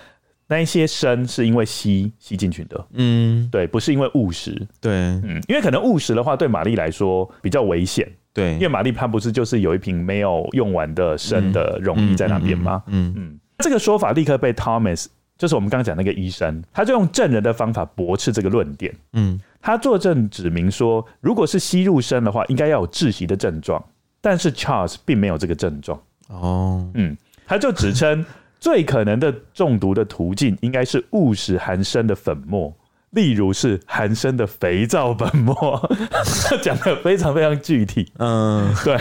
[0.48, 2.86] 那一些砷是因为吸吸进去的。
[2.94, 4.66] 嗯，对，不是因为误食。
[4.80, 8.10] 对，嗯，因为可能误食的话，对玛丽来说比较危险。
[8.34, 12.82] 对，因为玛丽潘不是就是有一瓶没有用完的生的溶液在那边吗？
[12.86, 18.94] 嗯嗯，嗯，这个说法立刻被 Thomas，就是我们刚刚讲那个医生，他就用证人的方法驳斥这个论点。
[19.12, 23.84] 嗯，他作证指明说，如果是吸入生的话，应该要有窒息的症状，
[24.20, 26.00] 但是 Charles 并没有这个症状。
[26.28, 27.16] 哦，嗯，
[27.46, 28.24] 他就指称
[28.58, 32.74] 最可能的中毒的途径应该是误食含生的粉末。
[33.12, 35.90] 例如是韩生的肥皂粉末，
[36.62, 38.10] 讲的非常非常具体。
[38.18, 38.98] 嗯，对，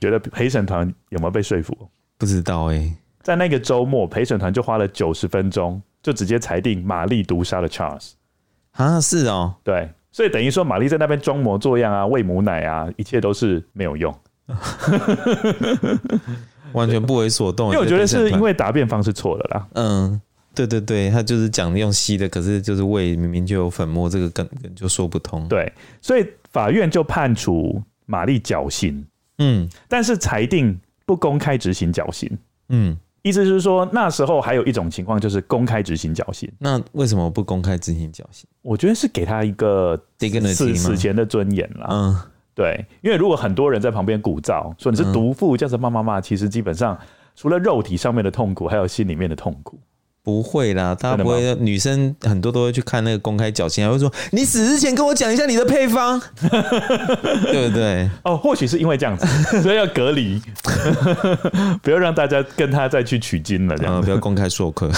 [0.00, 1.76] 觉得陪审团有没有被说服？
[2.18, 2.96] 不知道哎、欸。
[3.22, 8.12] 在那个周末，陪审团就花了九十分钟，就直接裁定玛丽毒杀了 Charles。
[8.72, 14.14] 啊，是哦，对，所以等于说玛丽在那边装模作样啊，喂母奶啊，一切都是没有用，
[16.72, 17.68] 完全不为所动。
[17.68, 19.66] 因为我觉得是因为答辩方式错了啦。
[19.74, 20.20] 嗯。
[20.54, 25.46] 对对对，他就是讲用吸的，可是就是胃明明就有粉末，这个根本就说不通。
[25.48, 29.04] 对，所以法院就判处玛丽绞刑，
[29.38, 32.30] 嗯，但是裁定不公开执行绞刑，
[32.68, 36.50] 嗯，意思是说那时候还有一种情况就是公开执行绞刑。
[36.58, 38.46] 那为什么不公开执行绞刑？
[38.62, 40.00] 我觉得是给他一个
[40.54, 41.88] 死死前的尊严啦。
[41.90, 42.20] 嗯，
[42.54, 46.98] 对，因为如果很多人在旁边鼓噪说你是毒妇，这样子骂骂骂，其实基本上
[47.34, 49.78] 除了肉体上面的痛苦，还有心里面的痛苦。
[50.24, 51.54] 不会啦，他不会。
[51.56, 59.26] 女生很多都会去看那个公开绞刑，还会说：“你死之前跟我讲一下你的配方， 对不对？”哦，或许是因为这样子，
[59.60, 60.40] 所以要隔离，
[61.82, 64.90] 不要让大家跟他再去取经了，这样、嗯、不要公开授课。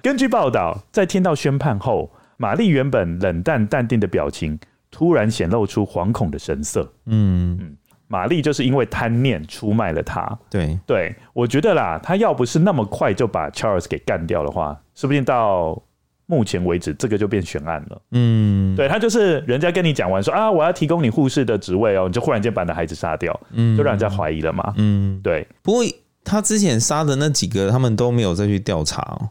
[0.00, 4.56] 根据报道，在听到宣判后，玛丽原本冷淡淡定的表情
[4.92, 6.92] 突然显露出惶恐的神色。
[7.06, 7.76] 嗯嗯。
[8.08, 10.38] 玛丽就是因为贪念出卖了他。
[10.50, 15.80] 对对，我觉得啦，他要不是那么快就把 Charles 给干掉的话，说不定到
[16.26, 18.02] 目前为止这个就变悬案了。
[18.10, 24.74] 嗯，对，他就是人家跟你讲完说啊，我要提供你护士的职位哦，你就忽然间把你的孩子杀掉，嗯，就让人家怀疑了嘛。
[24.76, 25.46] 嗯，对。
[25.62, 25.84] 不过
[26.24, 29.30] 他之前杀的那几个，他们都没有再去调查哦，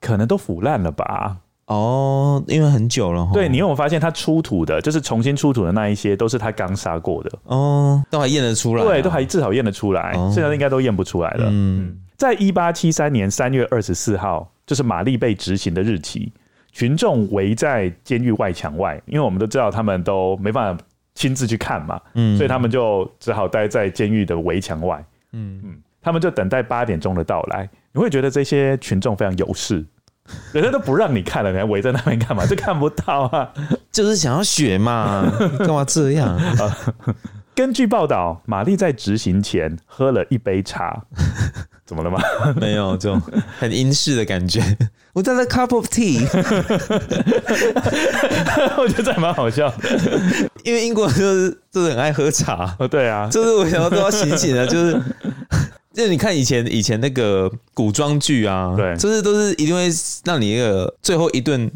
[0.00, 1.38] 可能都腐烂了吧。
[1.66, 3.28] 哦，因为很久了。
[3.32, 7.30] 对，你有没有发现他出土的，就是重新出土的那一些，都是他刚杀过的。
[7.44, 8.84] 哦，都还验得出来。
[8.84, 10.12] 对，都还至少验得出来。
[10.32, 11.46] 现在应该都验不出来了。
[11.50, 16.32] 嗯，在一八七三年三月二十四号，就是玛丽被执行的日期，
[16.72, 25.02] 群众围在监狱外墙外，因为我们都知道他们都没办法亲自去看嘛，嗯，所以他们就只好待在监狱的围墙外。
[25.32, 27.68] 嗯嗯，他们就等待八点钟的到来。
[27.92, 29.84] 你会觉得这些群众非常有事。
[30.52, 32.44] 人家都不让你看了，你还围在那边干嘛？
[32.46, 33.48] 就看不到啊！
[33.90, 35.24] 就是想要学嘛，
[35.60, 36.38] 干嘛这样？
[37.54, 41.02] 根据报道，玛丽在执行前喝了一杯茶，
[41.84, 42.18] 怎么了吗？
[42.56, 43.20] 没有，就
[43.58, 44.62] 很英式的感觉。
[45.12, 46.26] 我带了 cup of tea，
[48.78, 49.76] 我觉得这还蛮好笑的，
[50.64, 52.74] 因为英国人就是就是很爱喝茶。
[52.78, 54.98] 哦，对啊，就是我想要都要醒醒的，就是
[55.94, 59.88] 就是你看以前以前那个古装剧啊，对，就是都是一定会
[60.24, 61.70] 让你一个最后一顿。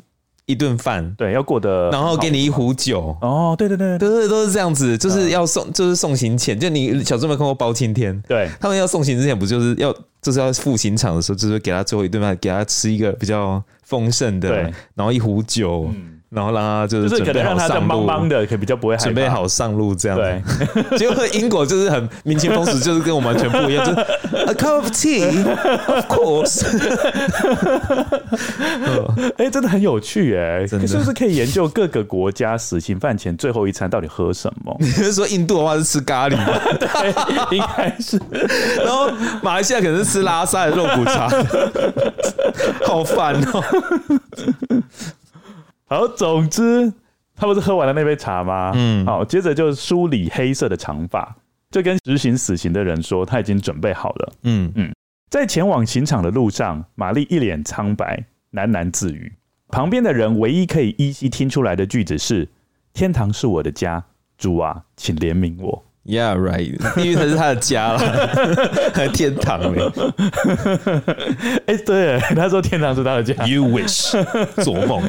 [0.49, 3.17] 一顿饭，对，要过得，然后给你一壶酒。
[3.21, 8.23] 哦，对对对，都是都是这样子，就是要送，就是送行前，就你小时候没看过包青天？
[8.29, 15.91] 对，他们要送行之前，不就是要就是要赴刑场的时候，就是给他最后一顿饭，给他吃一个比较丰盛的，对，然后一壶酒。
[15.93, 20.19] 嗯然后让他就是准备好上路的，可以比较不会准备好上路这样。
[20.19, 20.43] 对，
[20.99, 23.83] 结果英国就是很民情风俗，就是跟我们完全不一样。
[23.87, 24.01] 就是
[24.45, 25.25] A cup of tea,
[25.87, 26.63] of course。
[29.39, 34.77] 哎，真的很有趣哎，真的是不是可以研究各个国家死刑犯前最后一餐到底喝什么？
[34.79, 36.45] 你是说印度的话是吃咖喱吗？
[36.79, 38.21] 对，应该是。
[38.85, 39.11] 然后
[39.43, 41.31] 马来西亚可能是吃拉萨的肉骨茶，
[42.85, 43.65] 好烦哦。
[45.89, 46.93] 好，总之
[47.37, 48.73] 他不是喝完了那杯茶吗？
[48.75, 51.37] 嗯，好，接着就梳理黑色的长发，
[51.71, 54.33] 就跟执行死刑的人说他已经准备好了。
[54.43, 54.93] 嗯嗯，
[55.31, 59.33] 在前往刑场的路上，玛丽一脸苍白，喃喃自语。
[59.69, 62.49] 旁边的人唯一可以依稀听出来的句子是
[62.93, 64.05] ：“天堂是我的家，
[64.39, 67.99] 主啊，请怜悯我。” Yeah, right，地狱才是他的家了，
[68.95, 69.93] 还天堂呢？
[71.67, 73.35] 哎，对，他说天堂是他的家。
[73.45, 74.13] You wish，
[74.63, 75.03] 做梦。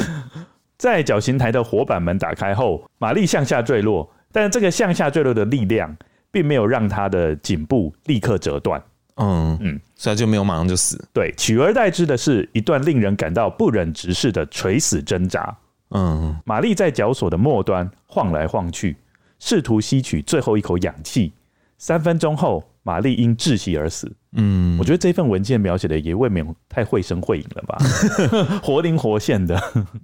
[0.78, 5.94] 在绞刑台的活板门打开后，玛丽向下坠落，但这个向下坠落的力量，
[6.32, 8.82] 并没有让她的颈部立刻折断。
[9.16, 11.02] 嗯嗯，所以就没有马上就死。
[11.12, 15.54] 对，取而代之的是一段令人感到不忍直视的垂死挣扎。
[15.90, 18.96] 嗯，玛丽在绞索的末端晃来晃去。
[19.44, 21.30] 试图吸取最后一口氧气，
[21.76, 24.10] 三分钟后，玛丽因窒息而死。
[24.32, 27.76] 嗯，我觉得这份文件描写的也未免太绘声绘影了吧，
[28.64, 29.54] 活灵活现的。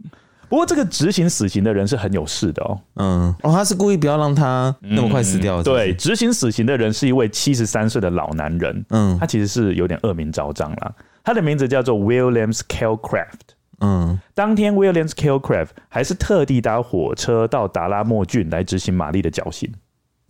[0.51, 2.79] 不过，这个执行死刑的人是很有事的哦。
[2.97, 5.63] 嗯，哦，他是故意不要让他那么快死掉的。
[5.63, 8.85] 对，执行死刑的人是一位七十三岁的老男人。
[8.91, 10.95] 嗯，他其实是有点恶名昭彰啦。
[11.25, 13.57] 他的名字叫做 Williams Calcraft。
[13.81, 19.73] 嗯，当天 Williams Killcraft 还是特地搭火车到达拉莫郡来执行玛丽的绞刑。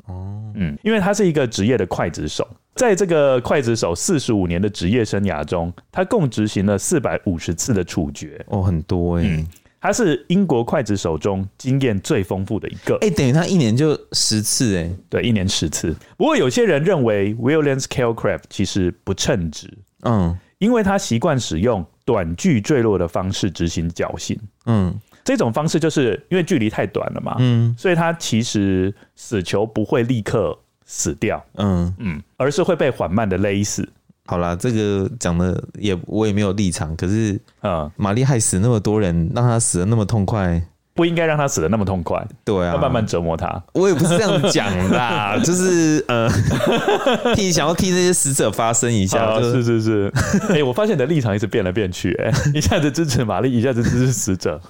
[0.07, 8.45] 哦，嗯，因为他是一个职业的刽子手，在这个刽子手四十五年的职业生涯中，他共执行了四百五十次的处决。
[8.49, 9.47] 哦，很多哎、欸嗯，
[9.81, 12.95] 他是英国刽子手中经验最丰富的一个。
[13.03, 15.95] 哎、欸，等于他一年就十次哎、欸，对，一年十次。
[16.17, 19.69] 不过有些人认为 Williams Calcraft 其实不称职。
[20.03, 20.39] 嗯。
[20.59, 24.92] 因为他习惯使用短距坠落的方式执行侥幸，嗯，
[25.23, 31.94] 这种方式就是因为距离太短了嘛，嗯，所以他其实死囚不会立刻死掉，嗯。
[31.99, 33.88] 嗯，而是会被缓慢的勒死。
[34.27, 40.61] 好啦，这个讲的也我也没有立场，可是啊，玛丽害死那么多人，让他死的那么痛快。
[40.94, 43.62] 不应该让他死的那么痛快，对啊，要慢慢折磨他。
[43.72, 46.29] 我也不是这样讲啦， 就是呃，
[47.35, 50.12] 替想要替那些死者发声一下，啊、是是是。
[50.50, 54.61] 哎、欸，我发现你的立场一直变来变去、欸，哎，一下子支持玛丽，一下子支持死者。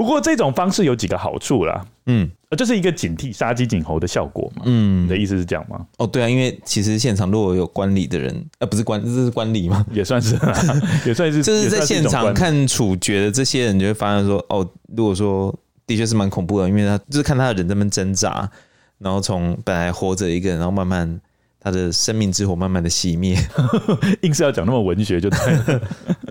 [0.00, 5.86] 不过这种方式有几个好处啦，嗯，这是一个警惕杀鸡儆猴的效果嘛，嗯，你的意思是这样吗？
[5.98, 10.36] 哦，对啊，因为其实现场如果有观礼的人，呃，不是观，这是观礼嘛，也算是，
[11.04, 15.54] 也算是，就是在现场看处决的这些人，就会发现说，哦，如果说
[15.86, 18.50] 的确是蛮恐怖的，因为他就是看他的人在那边挣扎，
[18.96, 21.20] 然后从本来活着一个人，然后慢慢
[21.60, 23.36] 他的生命之火慢慢的熄灭，
[24.22, 25.82] 硬是要讲那么文学就对了。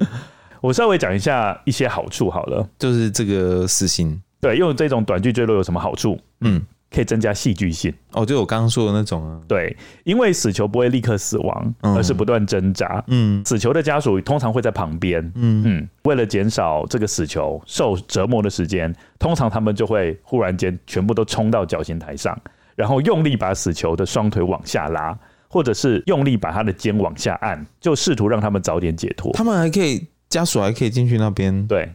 [0.61, 6.19] 我稍微讲一下一些好处好了，就是这个死刑，对，用这种短距坠落有什么好处？
[6.41, 7.93] 嗯，可以增加戏剧性。
[8.11, 13.01] 哦，就我刚刚说的那种啊，对，因为死囚不会立刻死亡，而是不断挣扎。
[13.07, 15.21] 嗯，死囚的家属通常会在旁边。
[15.35, 22.37] 嗯嗯，为了减少这个死囚受折磨的时间，通常他们就会忽然间全部都冲到绞刑台上，
[22.75, 29.31] 然后用力把死囚的双腿往下拉，或者是用力把他的肩往下按，就试图让他们早点解脱。
[29.31, 30.05] 他们还可以。
[30.29, 31.91] 家属还可以进去那边，对，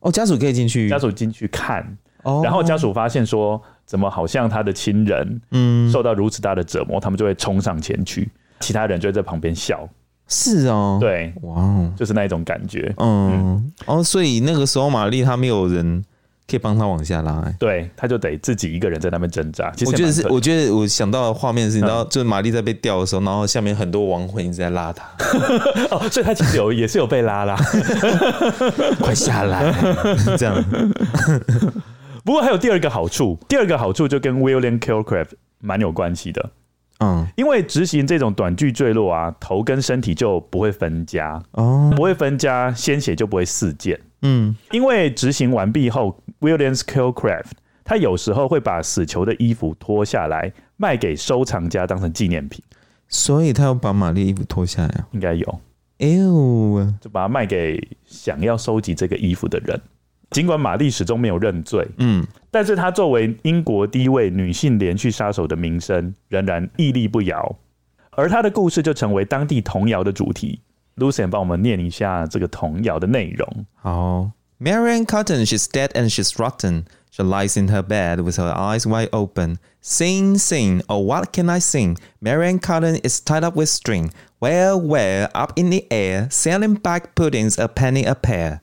[0.00, 1.84] 哦，家属可以进去，家属进去看，
[2.22, 8.30] 哦，然后家属发现说，怎么好像他的亲人，嗯，受到如此大的折磨，嗯，他们就会冲上前去，
[8.60, 9.88] 其他人就会在旁边笑，
[10.28, 16.04] 是哦，对，哇，就是那一种感觉，嗯，嗯，哦，所以那个时候玛丽她没有人
[16.52, 19.70] 可以帮他往下拉、欸，对，他就得自己一个人在那边挣扎。
[19.70, 25.02] 其实我觉得是，我觉得我想到的画面是，你知道，嗯、就是玛丽在被吊的时候，然后下面很多亡魂一直在拉他。
[25.90, 27.56] 哦，所以他其实有也是有被拉拉，
[29.00, 29.72] 快下来，
[30.36, 30.62] 这样。
[32.22, 36.50] 不过还有第二个好处，第二个好处就跟 William Kilcraft 蛮有关系的。
[37.00, 43.98] 嗯，因为执行这种短距坠落啊，头跟身体就不会分家哦，不会分家，鲜血就不会四溅。
[44.22, 47.50] 嗯，因为执行完毕后，Williams Killcraft
[47.84, 52.62] 他有时候会把死囚的衣服脱下来卖给收藏家当成纪念品，
[53.08, 55.08] 所以他要把玛丽衣服脱下来啊？
[55.10, 55.60] 应该有，
[55.98, 59.80] 哎呦，就把它卖给想要收集这个衣服的人。
[60.30, 67.58] 尽管玛丽始终没有认罪，嗯，但是她作为英国第一位女性连续杀手的名声仍然屹立不摇，
[68.12, 70.60] 而她的故事就成为当地童谣的主题。
[70.96, 73.66] Lucien 帮我们念一下这个童谣的内容。
[73.76, 74.30] 好
[74.60, 76.84] ，Marian Cotton, she's dead and she's rotten.
[77.10, 79.58] She lies in her bed with her eyes wide open.
[79.82, 81.98] Sing, sing, oh what can I sing?
[82.20, 84.10] Marian Cotton is tied up with string.
[84.40, 88.60] Well, well, up in the air, selling back puddings a penny a pair.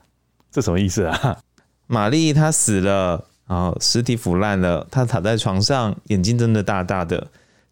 [0.52, 1.38] 这什么意思啊？
[1.86, 7.28] 玛丽她死了，然后尸体腐烂了，她躺在床上，眼睛睁得大大的，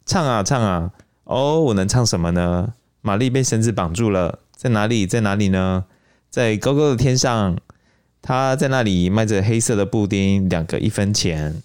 [0.05, 0.91] 唱啊唱啊，
[1.23, 2.73] 哦，我能唱什么呢？
[3.01, 5.05] 玛丽被绳子绑住了，在哪里？
[5.05, 5.85] 在哪里呢？
[6.29, 7.55] 在高高的天上，
[8.21, 11.61] 他在那里卖着黑色的布丁，两个一分钱。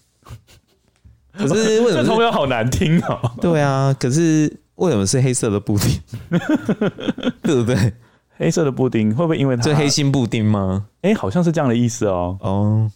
[1.32, 3.32] 可是为什么这童谣好难听哦？
[3.40, 6.00] 对啊，可是为什么是黑色的布丁？
[7.42, 7.94] 对不对？
[8.36, 9.62] 黑色的布丁会不会因为它？
[9.62, 10.86] 这黑心布丁吗？
[11.00, 12.36] 哎、欸，好像是这样的意思哦。
[12.40, 12.90] 哦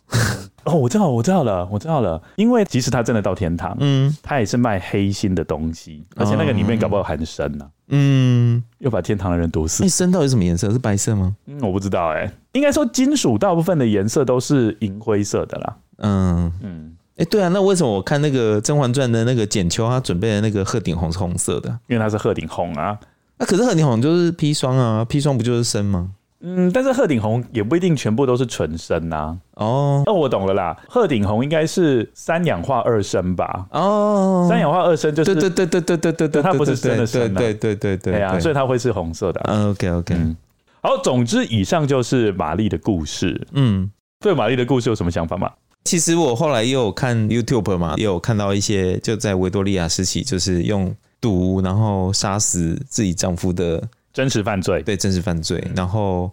[0.67, 2.21] 哦，我知道，我知道了，我知道了。
[2.37, 7.67] 因为即使他真的到天堂，嗯，他也是卖黑心的东西，而且那个里面搞不好含砷呢。
[7.89, 9.83] 嗯，又把天堂的人毒死。
[9.83, 10.71] 那砷到底是什么颜色？
[10.71, 11.37] 是白色吗？
[11.47, 12.33] 嗯，我不知道哎、欸。
[12.53, 15.77] 应该说金属大部分的颜色都是银灰色的啦。
[15.99, 16.97] 嗯嗯。
[17.13, 21.71] 哎、欸，对啊，那为什么我看那个《甄嬛传》的那个简秋，他准备的那个鹤顶红是红色的？
[21.87, 22.99] 因为它是鹤顶红啊。
[23.39, 26.11] 那、啊、可是鹤顶红就是砒霜啊，砒霜不就是砷吗？
[26.41, 29.37] 嗯，但是鹤顶红也不一定全部都是纯生呐。
[29.55, 33.67] 哦，那我懂了啦，鹤顶红应该是三氧化二砷吧？
[33.71, 39.45] 哦，三氧化二砷就是对对对对对对对，它不是真的砷，对对对对对，对啊，所以它会是红色的、啊。
[39.49, 40.37] 嗯，OK OK，嗯，
[40.83, 43.47] 好，总之以上就是玛丽的故事。
[43.53, 45.51] 嗯，对玛丽的故事有什么想法吗？
[45.85, 50.95] 其实我后来也有看 YouTube 嘛，也有看到一些就在维多利亚时期，就是用。
[51.19, 53.83] 毒，然后杀死自己丈夫的
[54.17, 56.33] 真实犯罪，对真实犯罪，然后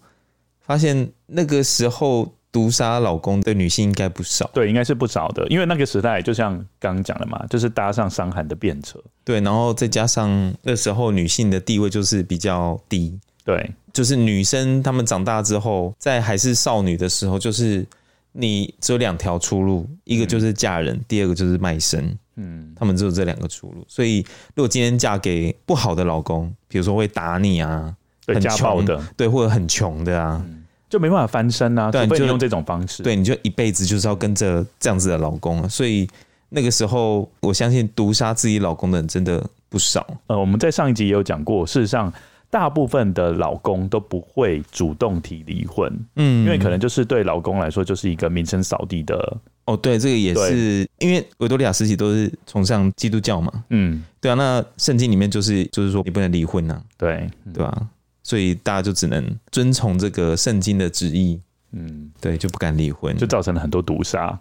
[0.62, 17.86] 发现那个时候毒杀老公的女性应该不少，对，应该是不少的，因为那个时代就像刚刚讲的嘛，就是搭上伤寒的便车，对，然后再加上那时候女性的地位就是比较低，对，就是女生她们长大之后，在还是少女的时候，就是
[18.32, 22.18] 你只有两条出路，一个就是嫁人，嗯、第二个就是卖身。
[22.36, 24.26] 嗯，他们只有这两个出路，所以
[24.56, 36.08] 如果今天嫁给不好的老公，比如说会打你啊，对，家暴的，对，或者很穷的啊，嗯，就没办法翻身啊，对，就用这种方式，对，你就一辈子就是要跟着这样子的老公，所以
[36.50, 40.06] 那个时候，我相信毒杀自己老公的人真的不少。
[40.28, 42.12] 呃，我们在上一集也有讲过，事实上。
[42.54, 49.38] 大部分的老公都不会主动提离婚，嗯，因为可能就是对老公来说就是一个名声扫地的。
[49.66, 57.88] 哦，对，这个也是因为维多利亚时期都是崇尚基督教嘛，嗯，对啊，那圣经里面就是就是说你不能离婚呐，对，对吧？
[58.24, 61.40] 所以大家就只能遵从这个圣经的旨意，
[61.72, 64.38] 嗯，对，就不敢离婚，就造成了很多毒杀。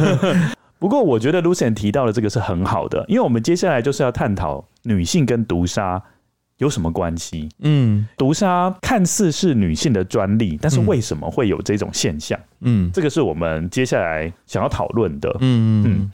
[0.78, 6.02] 不过我觉得 Lucien 提到的这个是很好的，因为我们接下来就是要探讨女性跟毒杀。
[6.58, 7.50] 有什么关系？
[7.60, 12.38] 嗯，毒杀看似是女性的专利，但是为什么会有这种现象？
[12.60, 15.36] 嗯，这个是我们接下来想要讨论的。
[15.40, 16.10] 嗯嗯。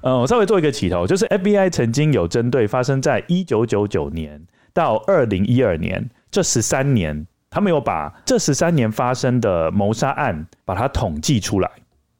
[0.00, 7.26] 呃，我稍微做一个起头，就是 FBI 曾经有针对发生在一九九九年到二零一二年这十三年。
[7.50, 11.68] 他们有把这十三年发生的谋杀案把它统计出来。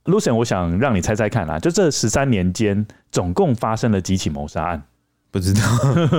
[0.04, 4.82] Lucien，我想让你猜猜看啊，就这十三年间总共发生了几起谋杀案？
[5.30, 5.60] 不知道。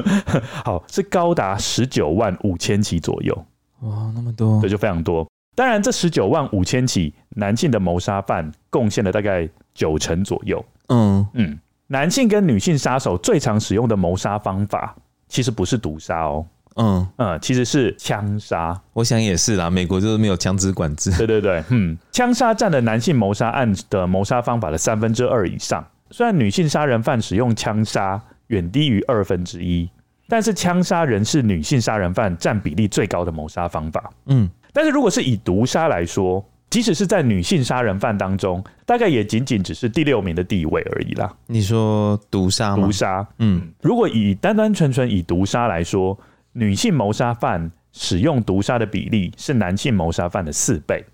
[0.64, 3.45] 好，是高达十九万五千起左右。
[3.82, 5.28] 哇，那么多，对，就非常多。
[5.55, 10.64] 当然，这十九万五千起男性的谋杀犯贡献了大概九成左右。
[10.88, 14.95] 嗯嗯，男性跟女性杀手最常使用的谋杀方法
[15.28, 16.45] 其实不是毒杀哦。
[16.76, 19.69] 嗯嗯，其实是枪杀，我想也是啦。
[19.69, 21.11] 美国就是没有枪支管制。
[21.17, 25.86] 对对对，嗯，枪杀占了男性谋杀案的谋杀方法的三分之二以上。
[26.09, 29.89] 虽然女性杀人犯使用枪杀远低于二分之一，
[30.28, 34.11] 但是枪杀仍是女性杀人犯占比例最高的谋杀方法。
[34.26, 41.30] 嗯，但是如果是以毒杀来说，即使是在女性杀人犯当中，大概也仅仅只是第六名的地位而已啦。
[41.47, 42.86] 你说毒杀吗？
[42.86, 46.17] 毒杀，嗯，如果以单单纯纯以毒杀来说，
[46.54, 51.06] 女性谋杀犯使用毒杀的比例是男性谋杀犯的四倍，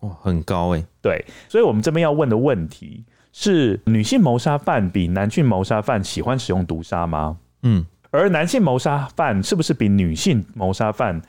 [0.00, 0.84] 哇，很高哎。
[1.02, 7.38] 对，所以我们这边要问的问题是：女性谋杀犯比男性谋杀犯喜欢使用毒杀吗？
[7.62, 11.20] 嗯，而男性谋杀犯是不是比女性谋杀犯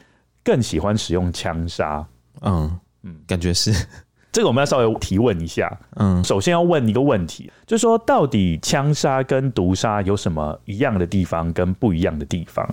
[0.43, 2.05] 更喜欢使用枪杀？
[2.41, 2.79] 嗯。
[3.03, 3.71] 嗯，感觉是
[4.29, 5.79] 这个，我们要稍微提问一下。
[5.95, 12.67] 嗯，首先要问一个问题，就是说，到底枪杀跟毒杀有什么一样的地方跟不一样的地方？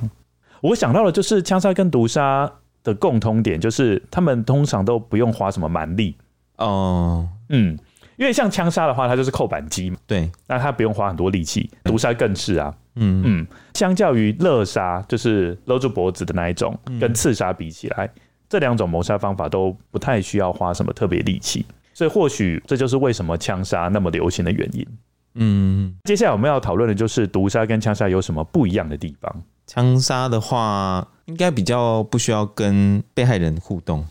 [0.62, 2.50] 我想到的就是枪杀跟毒杀
[2.82, 6.16] 的共通点，就是他们通常都不用花什么蛮力。
[6.56, 7.78] 哦，嗯，
[8.16, 11.70] 因为像枪杀的话，它就是扣扳机嘛，对，那它不用花很多力气。
[11.84, 18.08] 毒杀更是啊，嗯嗯，相较于勒杀，就是勒住脖子的那一种，跟刺杀比起来。
[18.48, 24.86] 这两种谋杀方法都不太需要花什么特别力气，所以或许这就是为什么枪杀那么流行的原因。
[25.34, 29.42] 嗯，接下来我们要讨论的就是毒杀跟枪杀有什么不一样的地方。
[29.66, 34.06] 枪杀的话，应该比较不需要跟被害人互动。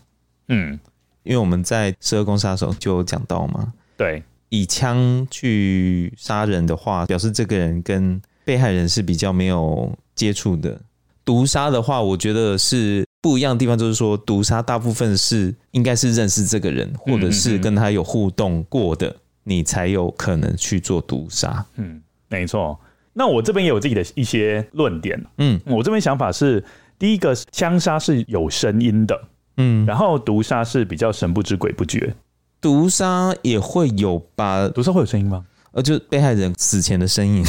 [0.47, 0.79] 嗯，
[1.23, 3.73] 因为我们在《十二宫杀手》就有讲到嘛。
[3.97, 10.79] 对，以枪去杀人的话，表示这个人跟被害人是比较没有接触的。
[11.23, 21.65] 毒杀的话，我觉得是不一样的地方，就是说毒杀大部分是应该是认识这个人，或者是跟他有互动过的，你才有可能去做毒杀。
[21.77, 22.79] 嗯，没错。
[23.17, 25.25] 那我这边也有自己的一些论点。
[25.37, 26.63] 嗯，我这边想法是，
[26.99, 29.19] 第一个枪杀是有声音的，
[29.57, 32.13] 嗯，然后毒杀是比较神不知鬼不觉。
[32.59, 34.67] 毒杀也会有吧？
[34.67, 35.45] 毒杀会有声音吗？
[35.71, 37.43] 呃，就被害人死前的声音，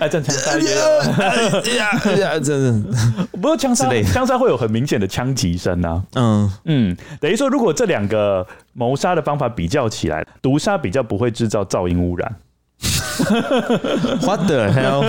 [0.00, 0.74] 哎， 这枪杀也
[2.34, 3.26] 有，真的。
[3.32, 6.02] 不过枪杀，枪杀会有很明显的枪击声啊。
[6.14, 12.36] 嗯嗯，等于说，如果这两个谋杀的方法比较起来，毒杀比较不会制造噪音污染。
[14.22, 15.02] What the hell？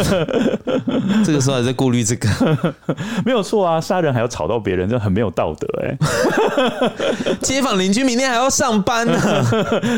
[1.24, 2.76] 这个时候还在顾虑这个，
[3.24, 3.80] 没有错啊！
[3.80, 5.95] 杀人还要吵到别人，这很没有道德哎。
[7.41, 9.20] 街坊邻居明天还要上班呢，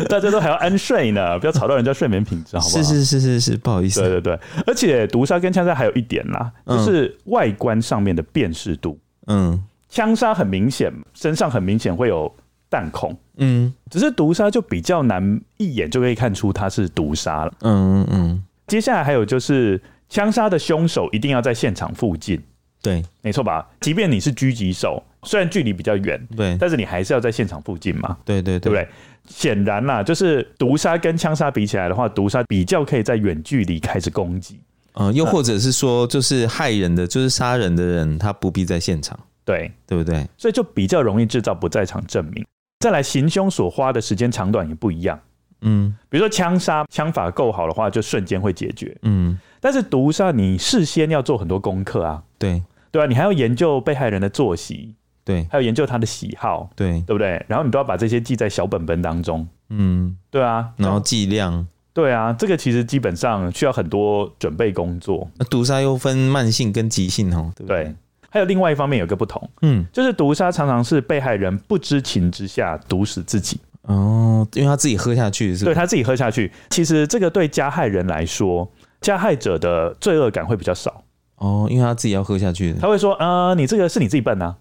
[0.10, 2.84] 大家都还要安睡呢，不要吵到人家睡眠品质，好不好？
[2.84, 4.02] 是是是是是，不好意思。
[4.02, 9.00] 对对对，而且毒杀跟枪杀还有一点啦，就是外观上面的辨识度。
[9.28, 9.58] 嗯，
[9.90, 12.34] 枪杀很明显，身上很明显会有。
[12.72, 18.44] 弹孔，嗯，只是毒杀就比较难，一眼就可以看出他是毒杀了，嗯嗯嗯。
[18.68, 22.42] 接下来还有就是枪杀的凶手一定要在现场附近，
[22.82, 23.68] 对，没错吧？
[23.82, 28.88] 即便你是狙击手，虽然距离比较远，对，但是你还是要在现场附近嘛，对对对，对不对？
[29.28, 34.62] 显然啦，就是毒杀跟枪杀比起来的话，毒杀比较可以在远距离开始攻击，
[34.94, 40.26] 嗯，又或者是说，就是害人的，就是杀人的人，他不必在现场，对，对不对？
[40.38, 42.46] 所以就比较容易制造不在场证明。
[42.82, 45.20] 再来，行凶所花的时间长短也不一样。
[45.62, 48.98] 嗯，比如说枪杀，枪法够好的话，就瞬间会解决。
[49.04, 52.24] 嗯，但是毒杀，你事先要做很多功课啊。
[52.40, 57.46] 对，对啊，你还要研究被害人的作息，对，还有研究他的喜好，对，对不对？
[57.48, 59.48] 然后你都要把这些记在小本本当中。
[59.70, 61.68] 嗯，对啊，然后计量。
[61.94, 65.30] 对啊，这个其实基本上需要很多准备工作。
[65.38, 67.84] 那毒杀又分慢性跟急性哦，对不对？
[67.84, 67.96] 对
[68.32, 73.60] 还有另外一方面有个不同，嗯，就是毒杀常常是被害人不知情之下毒死自己。
[73.84, 76.52] 哦，因为他自己喝下去是，对他自己喝下去。
[76.70, 78.72] 其实这个对加害人来说，
[79.02, 81.04] 加害者的罪恶感会比较少。
[81.36, 84.56] 哦，因为他自己要喝下去，他会说啊、呃，你这个是你自己笨啊，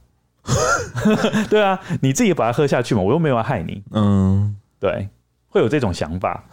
[1.49, 5.09] 对啊，你自己把它喝下去嘛，我又没有要害你，嗯，对，
[5.49, 6.45] 会有这种想法。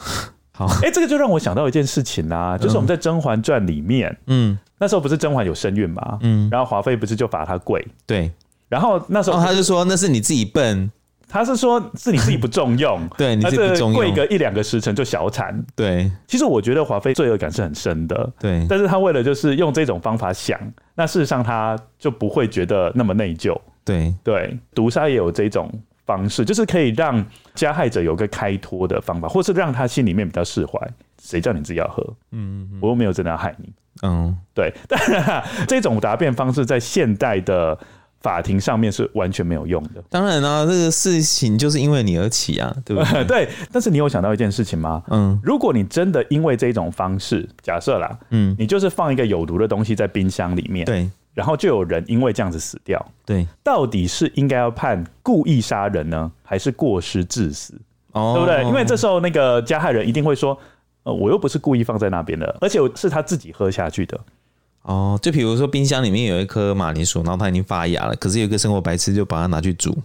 [0.58, 4.58] 好，哎，这个就让我想到一件事情啊，就是我们在《甄嬛传》里面，嗯。
[4.80, 6.20] 那时候不是甄嬛有身孕嘛？
[6.22, 7.84] 嗯，然后华妃不是就罚她跪？
[8.06, 8.32] 对，
[8.70, 10.92] 然后那时候他就说那是你自己笨，
[11.28, 15.60] 他是说是你自己不重用， 对，你自己不重用，跪个一两个时辰就小产。
[15.76, 20.60] 对，其实我觉得华妃罪恶感是很深的，对，但是他为了就是用这种方法想，
[20.94, 23.60] 那事实上他就不会觉得那么内疚。
[23.84, 25.72] 对对，毒杀也有这种
[26.08, 30.80] 方式，就是可以让加害者有个开脱的方法，或是让他心里面比较释怀。
[31.22, 32.02] 谁叫你自己要喝？
[32.32, 33.72] 嗯，我又没有真的要害你。
[34.04, 37.78] 嗯，对，当然这种答辩方式在现代的
[38.22, 40.04] 法庭上面是完全没有用的。
[40.10, 43.26] 当然啊，这个事情就是因为你而起啊，对不对？
[43.26, 43.50] 对。
[43.72, 45.04] 但是你有想到一件事情吗？
[45.10, 57.74] 嗯，如果你真的因为这种方式，假设啦，嗯，你就是放一个有毒的东西在冰箱里面，对，然后就有人因为这样子死掉，对，到底是应该要判故意杀人呢，还是过失致死？
[58.12, 58.64] 哦，对不对？
[58.66, 60.60] 因为这时候那个加害人一定会说。
[61.04, 64.20] 呃，我又不是故意放在那边的，而且是他自己喝下去的。
[64.82, 69.98] 哦，就比如说冰箱里面有一颗马铃薯，然后它已经发芽了，可是有一个生活白痴就把它拿去煮，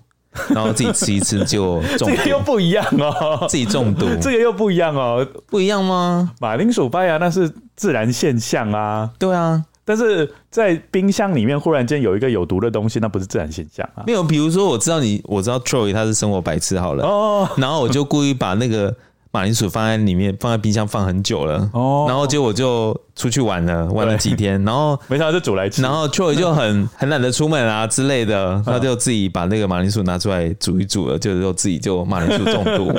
[0.51, 2.15] 然后自己吃一吃就中毒。
[2.15, 6.31] 这个又不一样哦，自己中毒，这个又不一样哦，不一样吗？
[6.39, 14.05] 马铃薯发芽那是自然现象啊，对啊，但是在冰箱里面忽然间有一个有毒的东西，那不是自然现象啊。
[14.07, 18.95] 没有，比如说我知道你，我知道 Troy 他是生活白痴好了，哦，然后我就故意把那个。
[19.35, 32.93] 马铃薯放在里面，放在冰箱放很久了，哦，然后结果就出去玩了，玩了几天，然后没想到就煮来吃，然后 Troy 就很 很懒得出门啊之类的，他就自己把那个马铃薯拿出来煮一煮了，就自己就马铃薯中毒，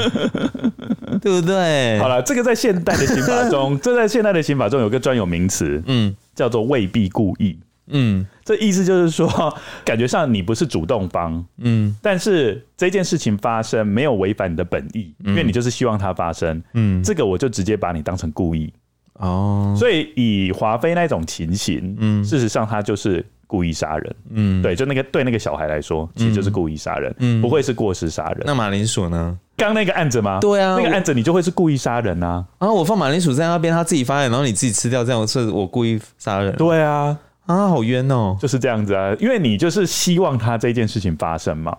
[1.21, 1.99] 对不对？
[1.99, 7.59] 好了，这个在现代的刑法中， 这在现代的刑法中有个专有名词，嗯，叫做未必故意。
[7.88, 9.27] 嗯，这意思就是说，
[9.84, 18.71] 感觉上你不是主动方，嗯，但是这件事情发生没有违反你的本意，因为你就是希望它发生，嗯，这个我就直接把你当成故意，
[19.15, 28.43] 哦，所以以华妃那种情形，嗯，事实上他就是故意杀人，嗯，对，就那个对那个小孩来说，其实就是故意杀人，嗯，不会是过失杀人。
[28.45, 29.38] 那马铃薯呢？
[29.56, 30.39] 刚那个案子吗？
[30.39, 36.56] 对啊，那个案子你就会是故意杀人啊，然后我放马铃薯在那边，他自己发现，然后你自己吃掉，这样是我故意杀人？
[36.56, 37.18] 对啊。
[37.45, 38.38] 啊，好冤哦！
[38.39, 41.78] 就是这样子啊，因为你就是希望他这件事情发生嘛。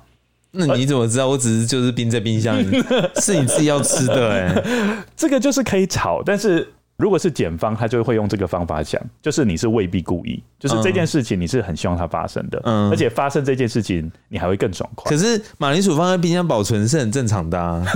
[0.51, 1.27] 那你怎么知道？
[1.27, 2.83] 我只是就是冰在冰箱里，
[3.16, 5.03] 是你自己要吃的哎。
[5.16, 6.72] 这个就是可以炒，但是。
[7.05, 15.11] 如果是检方，他就会用这个方法想，就是你是未必故意，就是这件事情你是很希望它发生的，嗯，而且发生这件事情你还会更爽快。
[15.11, 17.84] 可是马铃薯放在冰箱保存是很正常的啊。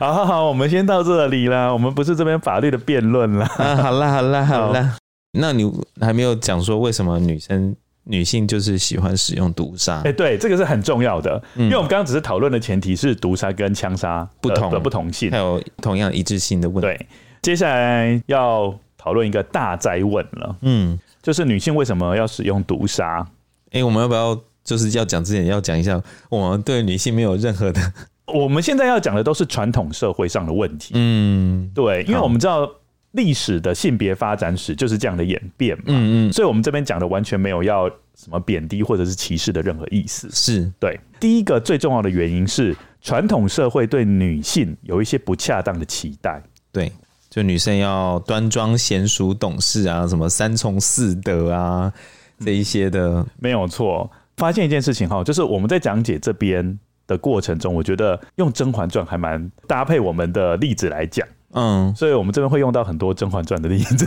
[0.00, 3.46] 好好好，我们先到这里啦，我们不是这边法律的辩论啦。
[3.56, 4.96] 啊，好啦好啦好啦，
[5.38, 7.76] 那你还没有讲说为什么女生？
[8.10, 14.70] 女性就是喜欢使用毒杀，哎，对，这个是很重要的，嗯、因为我们刚刚只是讨论的前提是毒杀跟枪杀不同。
[14.70, 16.80] 的不同性，还有同样一致性的问题。
[16.80, 17.06] 对，
[17.42, 23.26] 接下来要讨论一个大哉问了，嗯，就是女性为什么要使用毒杀？
[23.72, 27.92] 哎，我们要不要就是要讲之前要讲一下，我们对女性没有任何的，
[28.26, 32.70] 我们现在要讲的都是传统社会上的问题，嗯，对，因为我们知道。
[33.18, 40.72] 历史的性别发展史就是这样的演变嘛，嗯嗯，所以我们这边讲的完全没有要什么贬低或者是歧视的任何意思，是。
[40.78, 40.98] 对。
[41.18, 46.40] 第一个最重要的原因是传统社会对女性有一些不恰当的期待，
[46.70, 46.92] 对，
[47.28, 51.92] 就女生要端庄贤淑懂事啊，什么三从四德啊
[52.38, 54.08] 这一些的，嗯，没有错。
[54.36, 61.26] 发现一件事情哈，就是我们在讲解这边的过程中，我觉得用《甄嬛传》还蛮搭配我们的例子来讲。
[61.54, 64.06] 嗯，所以我们这边会用到很多《甄嬛传》的例子，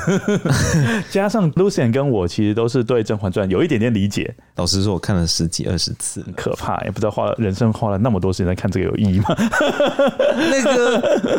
[1.09, 4.33] 加上 Lucien 跟我其实都是对《甄嬛传》有一点点理解。
[4.57, 9.25] 老实说，我看了十几二十次，很可怕，也不知道花了人生花了那么多时间在看这个有意义吗？
[10.37, 10.97] 那个，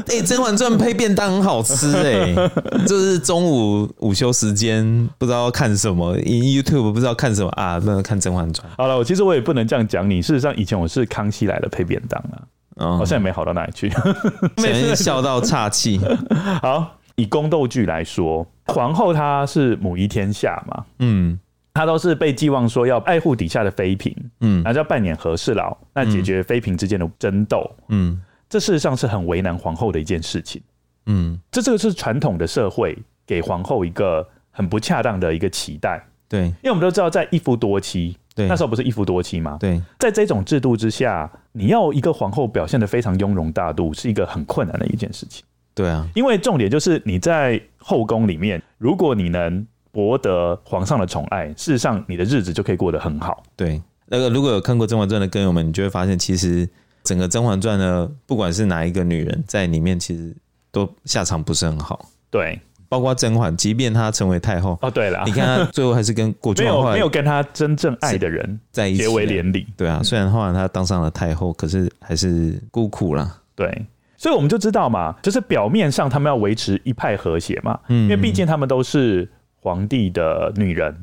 [0.09, 2.51] 哎、欸，《甄嬛传》配便当很好吃哎、欸，
[2.85, 8.69] 就是中午午休时间不知道看什么，YouTube 不知道看什么啊，那看《甄嬛传》。
[8.77, 12.43] 好了，我其实我也不能这样讲你，事实上以前我是康熙来了配便当啊。
[12.77, 13.91] 好像、哦、也没好到哪里去，
[14.57, 16.01] 每次笑到岔气。
[16.63, 21.39] 好，以宫斗剧来说，皇后她是母仪天下嘛，嗯，
[21.75, 30.63] 她都是被寄望说要爱护底下的妃嫔，嗯，然后要扮演和事佬，那解决妃嫔之间的争斗，嗯，这事实上是很为难皇后的一件事情，
[31.07, 32.97] 嗯，这这个是传统的社会
[33.27, 38.17] 给皇后一个很不恰当的一个期待，对，因为我们都知道在一夫多妻。
[38.35, 39.57] 对，那时候不是一夫多妻吗？
[39.61, 45.45] 对，在这种制度之下，你要一个皇后表现得非常雍容大度，是一个很困难的一件事情。
[45.75, 53.43] 对啊，因为重点就是你在后宫里面，如果你能博得皇上的宠爱，事实上你的日子就可以过得很好。
[53.57, 56.69] 对，那个如果有看过《甄嬛传》的根友们，你就会发现，其实
[57.05, 60.35] 整个《甄嬛传》呢，不管是哪一个女人在里面，其实
[60.71, 62.09] 都下场不是很好。
[62.31, 62.59] 对。
[62.93, 68.99] 包括甄嬛，即便她成为太后哦，对了，你看她 最后还是跟果郡王没有没有跟她真正爱的人在一起。
[68.99, 69.67] 结为连理。
[69.79, 73.41] 对啊，虽然后来她当上了太后，可是还是孤苦了。
[73.55, 73.87] 对，
[74.19, 79.27] 所以我们就知道嘛，就是表面上他们要维持一派和谐嘛，嗯，因为毕竟他们都是
[79.57, 80.95] 皇帝的女人，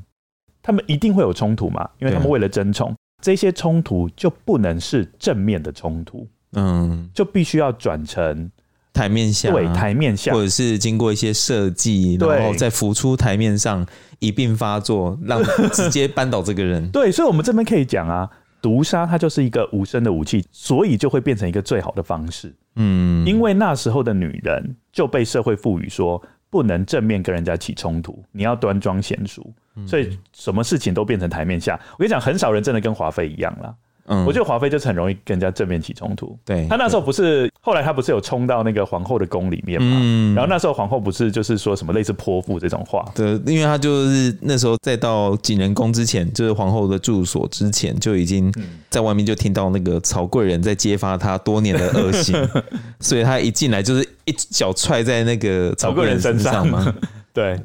[0.61, 8.51] 他们一定会有冲突嘛，因为他们为了争宠，这些冲突就不能是正面的冲突，嗯，就必须要转成。
[8.93, 13.85] 台面下，对台面下，或者是经过一些设计，然后再浮出台面上，
[14.19, 16.87] 一并发作，让直接扳倒这个人。
[16.91, 18.29] 对，所以，我们这边可以讲啊，
[18.61, 22.53] 毒杀它就是一个无声的武器，所以就会变成一个最好的方式。
[22.75, 29.53] 嗯，因为那时候的女人就被社会赋予说，不能正面跟人家起冲突，你要端庄娴淑，
[29.85, 31.79] 所以什么事情都变成台面下。
[31.93, 33.73] 我跟你讲，很少人真的跟华妃一样啦。
[34.09, 36.37] 嗯，我觉得华妃就是很容易跟人家正面起冲突。
[36.43, 39.97] 对，她那时候不是后来她不是有冲到那个皇后的宫里面嘛？
[40.01, 43.05] 嗯，然后那时候皇后不是就是说什么类似泼妇这种话？
[43.13, 48.51] 对，因为她就是那时候在到景仁宫之前，就是皇后的住所之前，就已经
[48.89, 52.35] 在外面就听到那个曹贵人在揭发她多年的恶行，
[52.99, 56.93] 所以她一进来就是一脚踹在那个曹贵人身上嘛。
[57.31, 57.59] 对。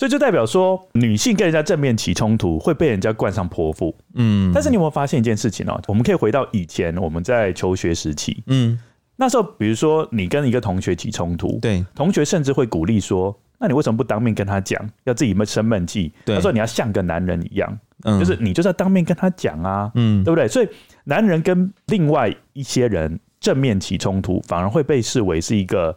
[0.00, 3.94] 所以就代表说，女性跟人家正面起冲突会被人家冠上泼妇。
[4.14, 5.78] 嗯，但是你有没有发现一件事情哦？
[5.88, 8.80] 我们可以回到以前我们在求学时期，嗯，
[9.16, 14.82] 那时候比如说你跟一个同学起冲突，对，同学甚至会鼓励说：“那你为什么不当面跟他讲？
[15.04, 20.68] 要自己闷生闷气？”他说：“你要像个男人一样，嗯，就是你就是要当面跟他讲啊，嗯，对不对？”所以
[21.04, 25.94] 男人跟另外一些人正面起冲突，反而会被视为是一个。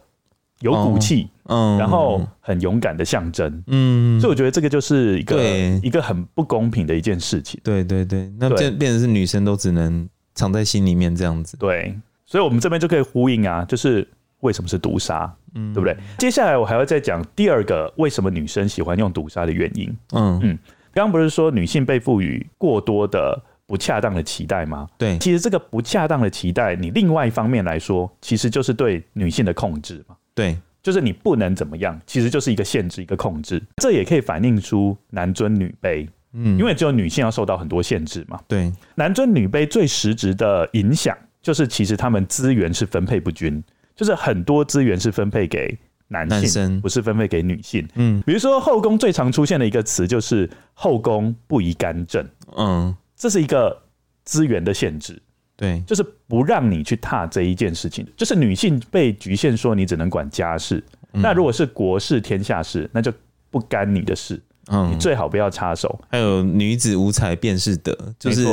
[0.64, 5.44] 有骨气，嗯，然后很勇敢的象征，嗯，所以我觉得这个就是一个
[5.84, 7.60] 一个很不公平的一件事情。
[7.62, 11.58] 对对对，那变变成是女生都只能藏在心里面这样子。
[11.58, 11.94] 对，
[12.26, 14.08] 所以我们这边就可以呼应啊，就是
[14.40, 15.98] 为什么是毒杀，嗯，对不对？
[16.18, 19.94] 接下来我还要再讲第二个为什么女生喜欢用毒杀的原因。
[20.14, 20.58] 嗯嗯，
[20.94, 23.38] 刚刚不是说女性被赋予过多的
[23.68, 24.88] 不恰当的期待吗？
[24.98, 30.16] 对，其实这个不恰当的期待，你另外一方面来说，其实就是对女性的控制嘛。
[30.36, 33.62] 对，就是你不能怎么样，其实就是一个限制，一个控制。
[33.78, 38.40] 这也可以反映出男尊女卑，嗯，因为只有女性要受到很多限制嘛。
[38.48, 43.64] 对，男尊女卑最实质的影响，就是其实他们资源是分配不均，
[43.96, 45.78] 就是很多资源是分配给
[46.08, 47.88] 男性，男生不是分配给女性。
[47.96, 52.28] 嗯，比如说后宫最常出现的一个词就是后宫不宜干政，
[52.58, 53.84] 嗯，这是一个
[54.24, 55.22] 资源的限制。
[55.56, 60.84] 对，就是不让你去踏这一件事情，就是女性被局限说你只能管家事。
[61.14, 63.14] 嗯、那如果是国事天下事，那就
[63.52, 64.42] 不干你的事。
[64.68, 66.00] 嗯，你最好不要插手。
[66.10, 68.48] 还有女子无才便是德，就是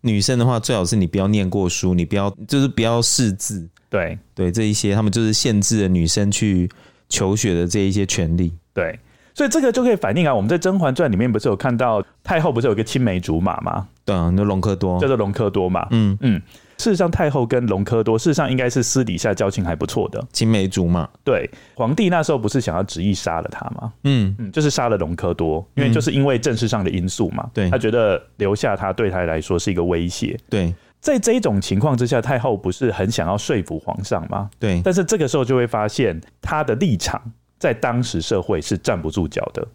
[0.00, 3.68] 女生的话，最好是你不要念过书，你不要就是不要识字。
[3.90, 6.70] 对对，这一些他们就是限制了女生去
[7.08, 8.52] 求学的这一些权利。
[8.72, 8.98] 对，
[9.36, 13.86] 所以这个就可以反映啊，我们在《甄嬛传》里面不是有看到太后不是有一个青梅竹马吗？
[14.02, 15.86] 对啊，那隆科多叫做隆科多嘛。
[15.90, 16.40] 嗯嗯。
[16.78, 21.06] 事实上，太后跟隆科多事实上应该是私底下交情还不错的，青梅竹马。
[21.22, 23.92] 对，皇帝那时候不是想要执意杀了他吗？
[24.04, 27.46] 嗯嗯，就是杀了隆科多，因为就是因为政事上的因素嘛。
[27.52, 30.38] 对、嗯，他觉得留下他对他来说是一个威胁。
[30.48, 34.48] 对，在这种情况之下，太后不是很想要说服皇上吗？
[34.58, 37.20] 对，但是这个时候就会发现他的立场
[37.58, 39.66] 在当时社会是站不住脚的，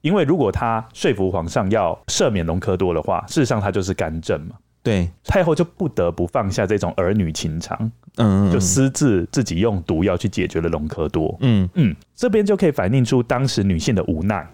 [0.00, 4.56] 因为如果他说服皇上要赦免隆科多的话，事实上他就是干政嘛。
[4.82, 7.76] 对，太后就不得不放下这种儿女情长，
[8.16, 11.68] 嗯，嗯，就私自自己用毒药去解决了隆科多，嗯。
[11.74, 14.50] 嗯，这边就可以反映出当时女性的无奈，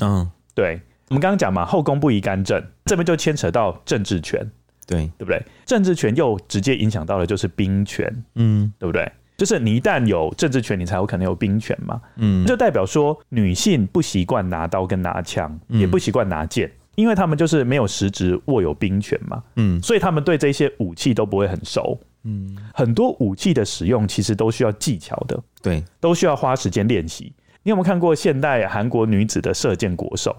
[0.00, 4.48] 嗯，对，我们刚刚讲嘛，后宫不宜干政，这边就牵扯到政治权，
[4.86, 5.42] 对，对不对？
[5.64, 9.10] 政治权又直接影响到的就是兵权，嗯，对不对？
[9.36, 16.70] 就是你一旦有政治权，你才有可能有兵权嘛，嗯，就代表说女性不习惯拿刀跟拿枪，也不习惯拿剑。
[16.94, 27.30] 因为他们就是没有实质握有兵权嘛，嗯，所以他们对这些武器都不会很熟，嗯，很多武器的使用其实都需要技巧的，对，都需要花时间练习。
[27.62, 30.34] 你有没有看过现代韩国女子的射箭国手？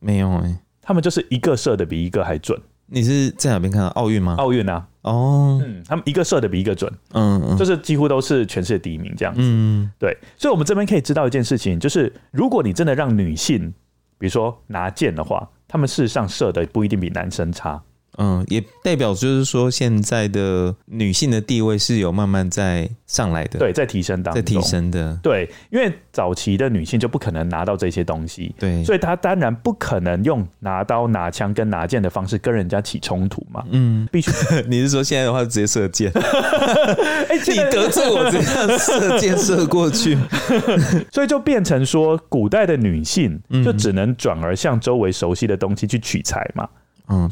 [0.00, 2.60] 没有哎，他们就是一个射的比一个还准。
[2.84, 4.34] 你是在哪边看到奥运吗？
[4.36, 10.14] 奥运啊，哦，嗯，他们一个射的比一个准，嗯嗯，就是几乎都是全世界第一名这样子，嗯，对。
[10.36, 13.72] 所以，我们这边可以知道一件事情，就是如果你真的让女性，
[14.18, 15.48] 比如说拿剑的话。
[15.66, 17.82] 他们事实上射的不一定比男生差。
[18.18, 34.30] 嗯，也代表就是说，现在的女性的地位是有慢慢在上来的，对，在提升当中，在提升的，对，因为早期的女性就不可能拿到这些东西，对，所以她当然不可能用拿刀、拿枪跟拿剑的方式跟人家起冲突嘛，嗯，必须，
[34.68, 36.10] 你是说现在的话直接射箭？
[36.14, 40.16] 哎、欸，你得罪我，这样射箭射过去，
[41.10, 46.64] 所以就变成说，古代的女性就只能转而向周围熟悉的东西去取材嘛。
[46.64, 46.78] 嗯，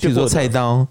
[0.00, 0.86] 比如说菜刀，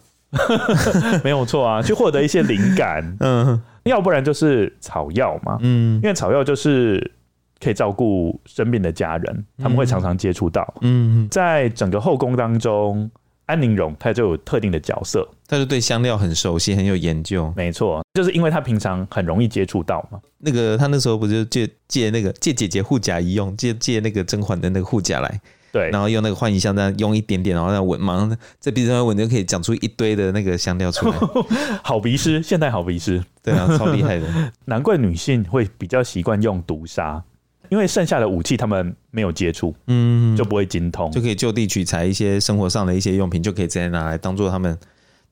[1.23, 7.11] 没有错啊，去获得一些灵感， 嗯，要不然就是草药嘛，嗯，因为草药就是
[7.59, 13.09] 可以照顾生病的家人，他们会常常接触到，嗯，在整个后宫当中，
[13.45, 25.41] 安陵容她就有特定的角色，她就对香料很熟悉，很有研究，没错，就是因为她平常很容易接触到嘛，那个她那时候不就借借那个借姐姐护甲一用，借借那个甄嬛的那个护甲来。
[25.71, 31.17] 对，然后用那个幻影香，这样用一点点，然后再闻，马上在鼻子上闻就可以讲出一堆的那个香料出来。
[31.81, 34.27] 好鼻师，现代好鼻师，对啊，超厉害的。
[34.65, 37.23] 难怪女性会比较习惯用毒杀，
[37.69, 44.77] 因为剩下的武器他们没有接触，嗯，就不会精通，就可以就地取材一些生活上的一些用品，就可以直接拿来当做他们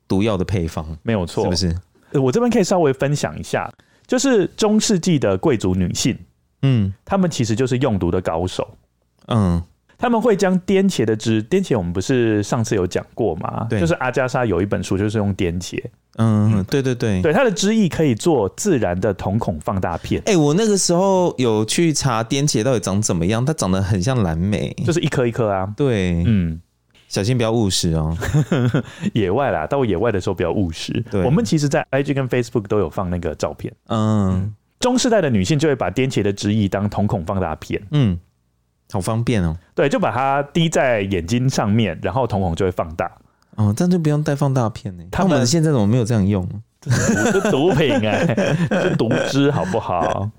[0.07, 2.19] 毒药的配方，没有错，是不是？
[2.19, 3.69] 我这边可以稍微分享一下，
[4.07, 6.17] 就是中世纪的贵族女性，
[6.61, 8.77] 嗯，她们其实就是用毒的高手，
[9.27, 9.61] 嗯。
[9.99, 13.67] 他们会将颠茄的汁，颠茄我们不是上次有讲过吗？
[13.69, 15.77] 对，就是阿加莎有一本书就是用颠茄，
[16.17, 20.21] 嗯，对对对，对，它的汁液可以做自然的瞳孔放大片。
[20.21, 25.67] 哎、欸，我那个时候有去查颠茄到底长怎么样，它长得很像蓝莓，就是一颗一颗啊。
[25.75, 26.61] 对，嗯，
[27.09, 28.17] 小心不要误食哦。
[29.11, 31.03] 野外啦，到野外的时候不要误食。
[31.11, 33.73] 对，我们其实在 IG 跟 Facebook 都有放那个照片。
[33.89, 37.81] 嗯，中世代的女性就会把颠茄的汁液当瞳孔放大片。
[37.91, 38.17] 嗯。
[38.91, 39.55] 好方便哦！
[39.75, 43.11] 对，就把它滴在眼睛上面，然后瞳孔就会放大。
[43.55, 45.03] 哦，这样就不用带放大片呢。
[45.11, 46.47] 他们现在怎么没有这样用？
[46.81, 48.25] 这是毒品哎，
[48.71, 50.31] 是毒汁好不好？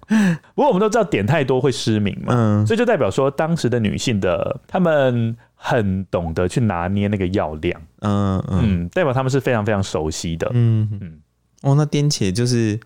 [0.55, 10.51] 不过我们都知道点太多会失明嘛，嗯，所以就代表说当时的女性的她们很懂得去拿捏那个药量，嗯嗯，代表她们是非常非常熟悉的。
[10.55, 11.19] 嗯嗯，
[11.63, 12.81] 哦，那颠茄就是。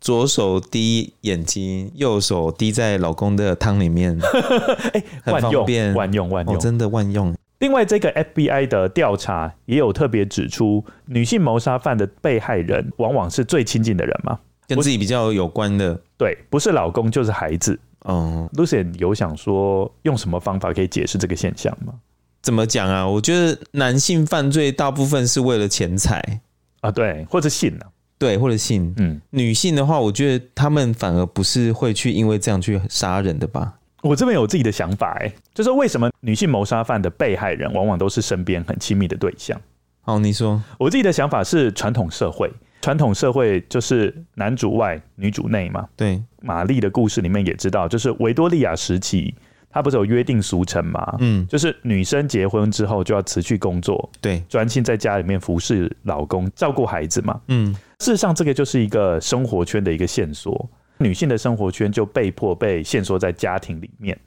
[0.00, 4.18] 左手滴眼睛，右手滴在老公的汤里面，
[4.94, 7.34] 哎、欸，万用，万用，万用，真的万用。
[7.58, 17.78] 另外，这个 FBI 的调查也有特别指出，女性谋杀犯的被害人往往是最亲近的人嘛，跟自己比较有关的，对，不是老公就是孩子。
[18.06, 21.92] 嗯，Lucian 有想说用什么方法可以解释这个现象吗？
[22.40, 23.06] 怎么讲啊？
[23.06, 26.40] 我觉得男性犯罪大部分是为了钱财
[26.80, 27.92] 啊，对，或者性呢、啊？
[28.20, 33.72] 对，或者性，嗯，女性的话，我觉得他们反而不是会去因为这样去杀人的吧？
[34.02, 39.58] 我这边有自己的想法，哎，就是为什么女性谋杀犯的被害人往往都是身边很亲密的对象？
[40.02, 42.52] 好，你说，我自己的想法是传统社会，
[42.82, 45.88] 传统社会就是男主外女主内嘛。
[45.96, 49.34] 对，玛丽的故事里面也知道，就是维多利亚时期。
[49.72, 51.14] 她不是有约定俗成吗？
[51.20, 57.40] 嗯，就是女生结婚之后就要辞去工作，对，专心在家里面服侍老公、照顾孩子嘛。
[57.46, 64.18] 嗯，事实上这个就是一个生活圈的一个线索，女性的生活圈就被迫被限缩在家庭里面。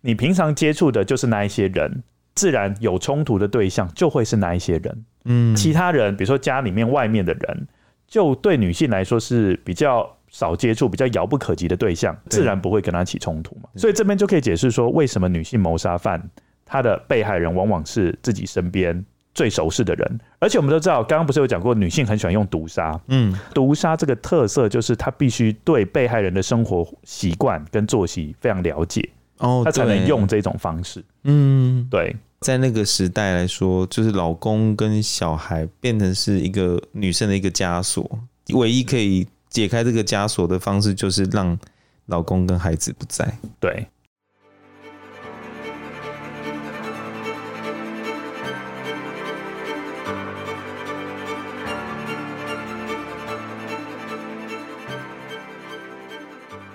[0.00, 2.02] 你平常接触的就是那一些人，
[2.34, 5.04] 自然有冲突的对象就会是那一些人。
[5.26, 7.68] 嗯，其他人，比如说家里面外面的人，
[8.08, 10.16] 就对女性来说是比较。
[10.32, 13.68] 少接触比较遥不可及的对象，自然不会跟他起冲突嘛。
[13.74, 16.22] 所以这边就可以解释说，为什么女性谋杀犯
[16.64, 19.04] 他的被害人往往是自己身边
[19.34, 20.20] 最熟识的人。
[20.38, 23.00] 而且我们都知道，刚刚不是有讲过，女性很喜欢用毒杀。
[23.08, 29.08] 嗯，毒杀这个特色就是她必须对被害人的生活习惯跟作息非常了解
[29.38, 31.04] 哦，她才能用这种方式。
[31.24, 38.18] 嗯，对，在那个时代来说，就是老公跟小孩变成是一个女生的一个枷锁，
[38.54, 39.26] 唯一可以。
[39.50, 41.58] 解开这个枷锁的方式就是让
[42.06, 43.36] 老公跟孩子不在。
[43.58, 43.84] 对。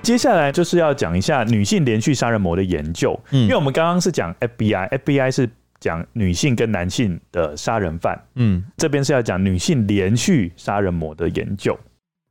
[0.06, 5.50] 接下来就是要讲一下女性连续杀人魔的研究，嗯，因为我们刚刚是讲 FBI，FBI 是
[5.80, 11.76] 讲女性跟男性的杀人犯，嗯，这边是要讲女性连续杀人魔的研究。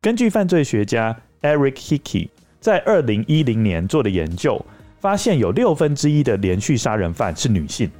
[0.00, 2.28] 根据犯罪学家 Eric Hickey
[2.60, 4.64] 在二零一零年做的研究，
[5.00, 7.90] 发现有六分之一的连续杀人犯是女性，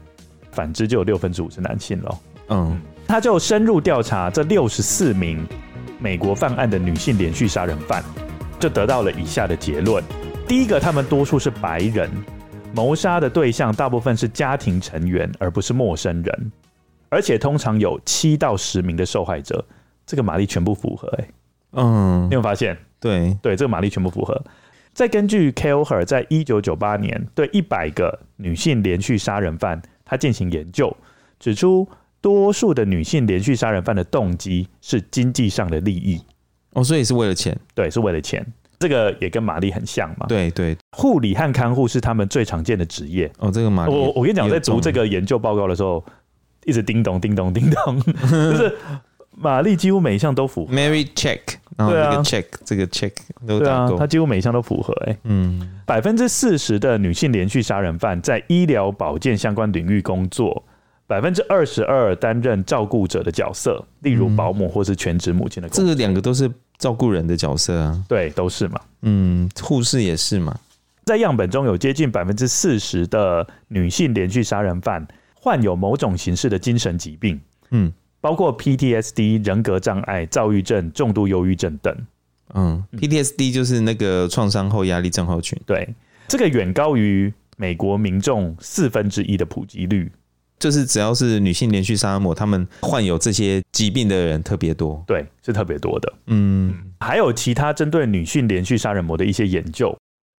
[0.52, 2.18] 反之就有六分之五是男性喽。
[2.50, 5.44] 嗯，他就深入调查这六十四名
[5.98, 8.04] 美国犯案的女性连续杀人犯，
[8.59, 10.02] 就得到了以下的结论：
[10.46, 12.11] 第一个，他们多数是白人，
[12.74, 16.52] 谋杀的对象大部分是家庭成员，而不是陌生人，
[17.09, 19.64] 而且通常有七到十名的受害者。
[20.07, 21.28] 这个玛丽全部符合、欸，哎。
[21.72, 22.76] 嗯，你有发现？
[23.00, 24.40] 对对，这个玛丽全部符合。
[24.92, 30.96] 再根据 Kelleher 在一九九八年对一百个女性连续杀人犯，他进行研究，
[31.40, 31.88] 指出
[32.20, 36.20] 多数的女性连续杀人犯的动机是经济上的利益。
[36.74, 37.58] 哦，所以是为了钱？
[37.74, 38.44] 对，是为了钱。
[38.78, 40.26] 这个也跟玛丽很像嘛。
[40.28, 43.30] 对对，护理和看护是他们最常见的职业。
[43.38, 46.04] 哦，这个玛丽，我我跟你讲，在读这个研究报告的时候，
[46.66, 48.00] 一直叮咚叮咚叮咚，
[48.30, 48.76] 就是。
[49.36, 51.40] 玛丽几乎每一项都符合，Mary check，
[51.76, 53.10] 然后这个 check，这个 check
[53.44, 54.94] 都打勾，她几乎每一项都符合。
[55.06, 60.62] 哎，嗯，百分之四十的女性连续杀人犯在医疗保健相关领域工作，
[61.08, 65.84] 百分之二十二担任照顾者的角色，例如保姆或是全职母亲的工作。
[65.84, 66.48] 这个两个都是
[66.78, 68.80] 照顾人的角色啊，对，都是嘛。
[69.02, 70.58] 嗯，护士也是嘛。
[71.04, 77.40] 在样本中有接近百分之四十的女性连续杀人犯患有某种形式的精神疾病。
[77.70, 77.92] 嗯。
[78.20, 81.94] 包括 PTSD、人格障碍、躁郁症、重度忧郁症等。
[82.54, 85.60] 嗯，PTSD 就是那个创伤后压力症候群。
[85.66, 85.86] 对，
[86.26, 90.10] 这个远高于美国民众四分之一的普及率。
[90.64, 96.10] 就是只要是女性连续杀人魔，他们患有这些疾病的人特别多，对，是特别多的。
[96.28, 99.94] 嗯，还有其他针对女性连续杀人魔的一些研究。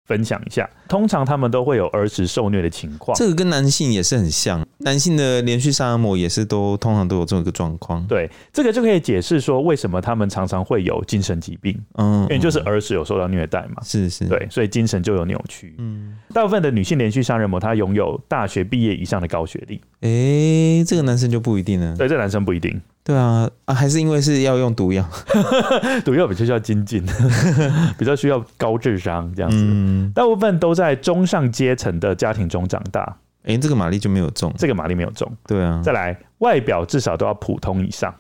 [0.06, 8.06] 分享一下，通常他们都会有儿时受虐的情况，这个跟男性也是很像，男性的连续杀人魔也是都通常都有这么一个状况。
[8.08, 15.76] 对，这个就可以解释说为什么他们常常会有精神疾病，嗯，因为就是儿时有受到虐待嘛，是是，对，所以精神就有扭曲。
[15.80, 22.80] 嗯，大部分的女性连续杀人魔，她拥有大学毕业以上的高学历，哎、欸，这个男生就不一定了，对，这个男生不一定。
[23.06, 25.08] 对啊，啊，还是因为是要用毒药，
[26.04, 27.06] 毒药比较需要精进，
[28.00, 29.58] 比较需要高智商这样子。
[29.60, 33.04] 嗯、大部分都在中上阶层的家庭中长大。
[33.44, 35.32] 哎、欸，这个玛丽就没有中，这个玛丽没有中。
[35.46, 38.12] 对啊，再来，外表至少都要普通以上。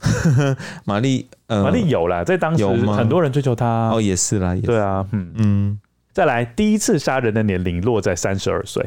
[0.84, 3.88] 玛丽，呃，玛丽有啦，在当时很多人追求她。
[3.88, 5.80] 哦，也是啦，也是对啊，嗯嗯。
[6.12, 8.86] 再来，第一次杀人的年龄落在三十二岁，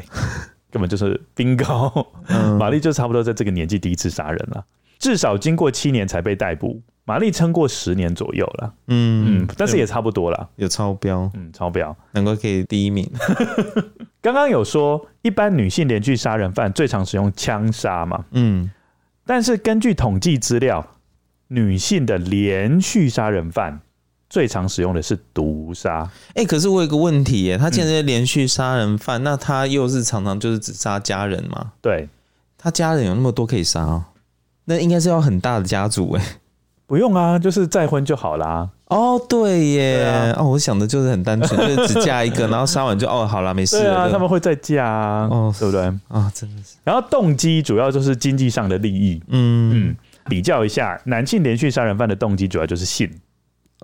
[0.70, 2.06] 根本就是 bingo。
[2.56, 4.64] 玛丽就差不多在这个年纪第一次杀人了。
[5.04, 8.72] 至少经过七年才被逮捕，玛丽撑过十年左右了。
[8.86, 13.06] 嗯嗯，但是也差不多了，有超标，嗯，超标，难怪可以第一名。
[14.22, 18.24] 刚刚有说，一般女性连续杀人犯最常使用枪杀嘛？
[18.30, 18.70] 嗯，
[19.26, 20.86] 但是根据统计资料，
[21.48, 23.82] 女性的连续杀人犯
[24.30, 26.10] 最常使用的是毒杀。
[26.28, 31.72] 哎、欸，可是我有个问题耶，他现在连续杀人犯，嗯、那他又是常常就是只杀家人吗？
[31.82, 32.08] 对，
[32.56, 34.04] 他家人有那么多可以杀哦。
[34.64, 36.22] 那应该是要很大的家族哎，
[36.86, 38.68] 不用啊，就是再婚就好啦。
[38.86, 43.82] 哦，对耶，啊、哦，我想的就是很单纯，就是只嫁一个， 然后杀完就哦，好啦，没事了。
[43.84, 45.82] 对啊，他们会再嫁啊，哦，对不对？
[45.82, 46.76] 啊、哦，真的是。
[46.84, 49.20] 然后动机主要就是经济上的利益。
[49.28, 49.96] 嗯嗯，
[50.26, 53.10] 比较一下，男性连续杀人犯的动机主要就是性。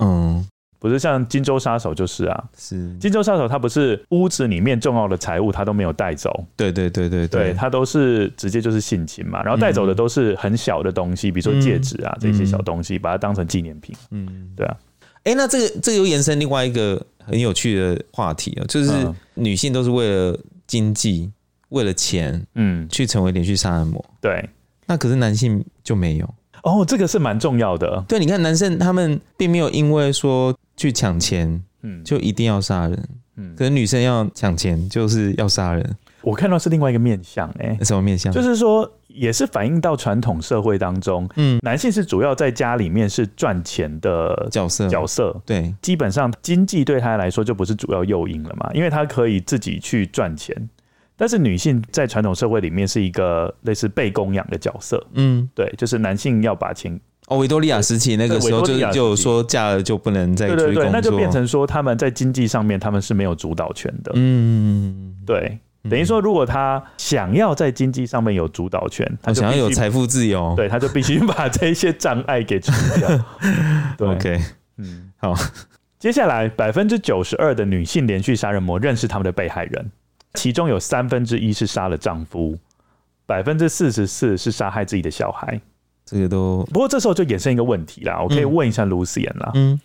[0.00, 0.46] 嗯。
[0.80, 2.96] 不是像金州杀手就是啊，是。
[2.98, 14.76] 金州杀手他不是屋子里面重要的财物他都没有带走，对对对对对，他都是直接就是性侵嘛，然后带走的都是很小的东西，比如说戒指啊这些小东西，把它当成纪念品，嗯，对啊，
[15.24, 18.90] 哎，那这个这个又延伸另外一个很有趣的话题啊，就是
[19.34, 21.30] 女性都是为了经济，
[21.68, 24.48] 为了钱，嗯，去成为连续杀人魔，对，
[24.86, 26.34] 那可是男性就没有。
[26.62, 28.04] 哦，这个是蛮重要的。
[28.08, 35.96] 对，你看男生他们并没有因为说去抢钱，嗯，就一定要杀人，嗯，可是女生要抢钱就是要杀人。
[36.22, 38.30] 我看到是另外一个面向，哎，什么面向？
[38.30, 50.54] 就是说也是反映到传统社会当中，嗯，男性是主要在家里面是赚钱的角色，角色，对，基本上经济对他来说就不是主要诱因了嘛，因为他可以自己去赚钱。
[51.20, 56.98] 但是女性在传统社会里面是一个类似被供养的角色，嗯，对，就是男性要把钱。
[57.26, 65.58] 哦，维多利亚时期那个时候就就说嫁了就不能再对对对，那就变成说他们在经济上面他们是没有主导权的，嗯，对，
[65.90, 73.08] 等于说如果他想要在经济上面有主导权，他想要有财富自由，对，他就必须把这些障碍给除掉。
[73.98, 74.40] 对，OK，
[74.78, 75.34] 嗯，好，
[75.98, 79.90] 接下来百分之九十二的女性连续杀人魔认识他们的被害人。
[80.34, 82.56] 其中有三分之一是杀了丈夫，
[83.26, 85.60] 百分之四十四是杀害自己的小孩。
[86.04, 89.50] 这个都不过这时候就衍生一个问题啦，我可以问一下 Lucien 啦。
[89.54, 89.80] 嗯，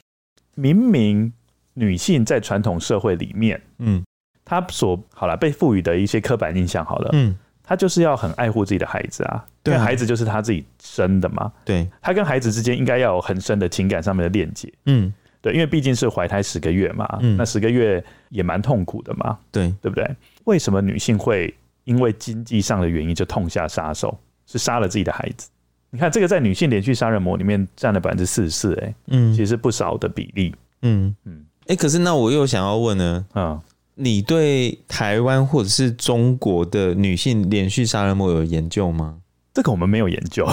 [0.56, 1.32] 明明
[1.74, 4.04] 女性在传统社会里面，嗯，
[4.44, 15.14] 她所好了被赋予的一些刻板印象，好了，嗯，她就是要很爱护自己的孩子啊，对，孩子就是她自己生的嘛，对，她跟孩子之间应该要有很深的情感上面的链接，嗯。
[15.42, 20.04] 对，因为毕竟是怀胎十个月嘛，嗯、那十个月也蛮痛苦的嘛，对，对不对？
[20.46, 24.18] 为什么女性会因为经济上的原因就痛下杀手，
[24.48, 25.50] 是杀了自己的孩子？
[25.92, 31.16] 你看这个在女性连续杀人魔里面占了百分之四十四，哎，嗯，其实不少的比例，嗯。
[31.26, 33.62] 嗯，哎、欸，可是那我又想要问呢，啊、嗯，
[33.96, 39.20] 你对台湾或者是中国的女性连续杀人魔有研究吗？
[39.54, 40.46] 这个我们没有研究。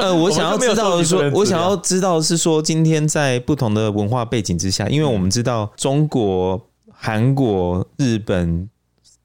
[0.00, 8.70] 呃， 我想要知道的是说，我想要知道的是说，今天在不同的文化背景之下，因为我们知道中国、韩国、日本、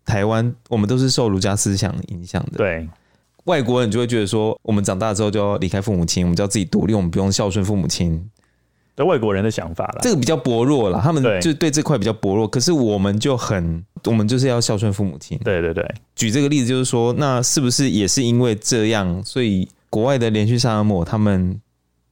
[0.05, 2.57] 台湾，我们都是受儒家思想影响的。
[2.57, 2.87] 对，
[3.45, 8.29] 外国人就会觉得说，我们长大之后就要离开父母亲，我们就要自己独立，我们不用孝顺父母亲。
[8.95, 12.47] 对外国人的想法了，这个比较薄弱了，他们就对这块比较薄弱。
[12.47, 15.35] 可是我们就很，我们就是要孝顺父母亲。
[15.43, 15.83] 对对对，
[16.15, 21.59] 举这个例子就是说，那是不是也是因为这样，所以国外的连续杀人魔他们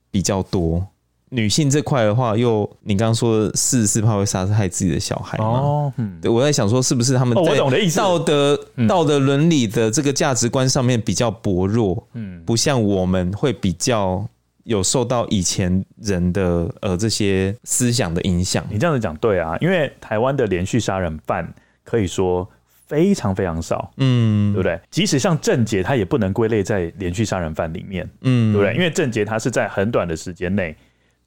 [0.10, 0.88] 比较多？
[1.32, 5.46] 女性这块的话，又你刚刚说四十四怕会杀害自己的小孩吗？
[5.46, 7.58] 哦，嗯，对，我在想说，是不是他们在
[7.96, 12.08] 道德道德伦理的这个价值观上面比较薄弱？
[12.14, 14.26] 嗯，不像我们会比较。
[14.64, 18.64] 有受到以前人的呃这些思想的影响。
[18.70, 21.52] 你这样子讲对啊，因为台湾的连续杀人犯
[21.84, 22.48] 可以说
[22.88, 24.80] 非常非常少，嗯，对不对？
[24.92, 28.76] 即使像郑捷，他也不能归类在连续杀人犯里面，嗯，对不对？
[28.76, 30.78] 因为郑捷他是在很短的时间内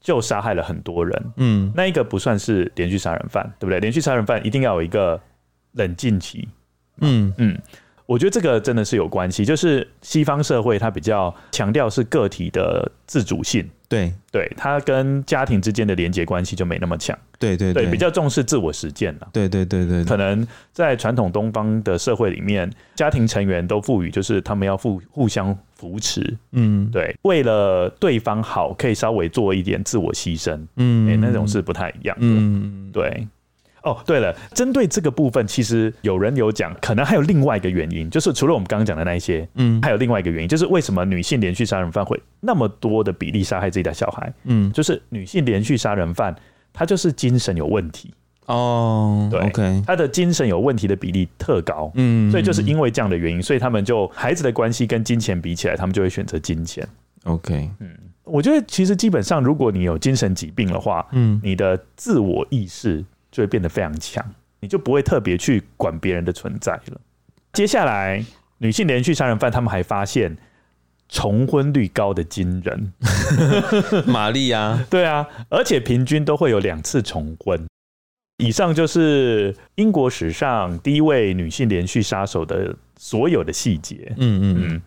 [0.04, 3.80] 就杀害了很多人，嗯，那一个不算是连续杀人犯，对不对？
[3.80, 5.18] 连续杀人犯一定要有一个
[5.72, 6.46] 冷静期，
[7.00, 7.58] 嗯嗯。
[8.06, 14.12] 我觉得这个真的是有关系，就是西方社会它比较强调是个体的自主性，对。
[14.30, 33.26] 对，它跟家庭之间的连接关系就没那么强，对对对，比较重视自我实践了，对对对对，可能在传统东方的社会里面，家庭成员都赋予就是他们要互互相扶持，嗯，对，为了对方好，可以稍微做一点自我牺牲，嗯，欸，那种是不太一样的，嗯，对。
[33.84, 44.32] 哦，对了，针对这个部分，其实有人有讲，可能还有另外一个原因，就是除了我们刚刚讲的那一些，嗯，还有另外一个原因，就是为什么女性连续杀人犯会那么多的比例杀害自己的小孩？
[44.44, 46.34] 嗯，就是女性连续杀人犯，
[46.72, 48.14] 她就是精神有问题
[48.46, 56.88] 哦，对，OK，她的精神有问题的比例特高，嗯，所以就是因为这样的原因，所以他们就孩子的关系跟金钱比起来，他们就会选择金钱
[57.24, 57.90] ，OK，嗯，
[58.24, 63.04] 我觉得其实基本上，如果你有精神疾病的话，嗯，你的自我意识。
[63.34, 64.24] 就会变得非常强，
[64.60, 67.00] 你就不会特别去管别人的存在了。
[67.52, 68.24] 接下来，
[68.58, 70.36] 女性连续杀人犯他们还发现
[71.08, 72.92] 重婚率高的惊人，
[74.06, 77.66] 玛丽啊，对啊，而且平均都会有两次重婚。
[78.38, 84.12] 以上就是英国史上第一位女性连续杀手的所有的细节。
[84.16, 84.82] 嗯嗯嗯，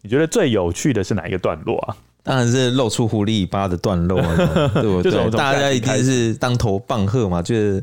[0.00, 1.96] 你觉得最有趣的是哪一个段落啊？
[2.22, 4.20] 当然是露出狐狸尾巴的段落，
[4.74, 5.30] 对不对？
[5.30, 7.82] 大家一定是当头棒喝嘛，就是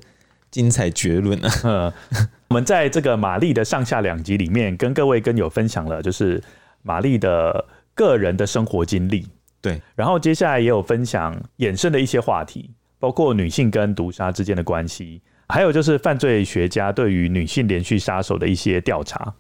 [0.52, 1.92] 精彩绝伦啊！
[2.50, 6.42] 我们在这个玛丽的上下两集里面，跟各位跟友分享了，就是
[6.84, 7.66] 玛丽的
[7.96, 9.28] 个人的生活经历。
[9.60, 12.70] 对，然后接下来也有分享衍生的一些话题，
[13.00, 15.20] 包括女性跟毒杀之间的关系，
[15.50, 19.34] 还有就是犯罪学家对于女性连续杀手的一些调查。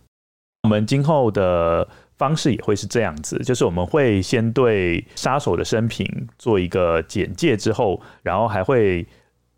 [0.63, 1.87] 我们今后的。
[2.17, 6.05] 方式也会是这样子，就是我们会先对杀手的生平
[6.39, 9.05] 做一个简介，之后，然后还会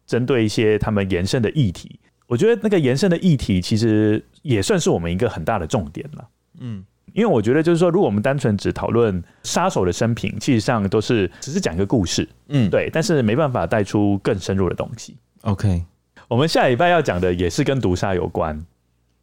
[0.05, 1.99] 针对一些他们延伸的议题。
[2.27, 6.27] 我觉得那个延伸的议题其实也算是我们一个很大的重点了。
[6.59, 6.83] 嗯，
[7.13, 12.27] 因为我觉得就是说，如果我们单纯只讨论杀手的生平，其实上都是只是讲一个故事。
[12.49, 15.17] 嗯，对，但是没办法带出更深入的东西。
[15.41, 15.83] OK，
[16.27, 18.63] 我们下礼拜要讲的也是跟毒杀有关。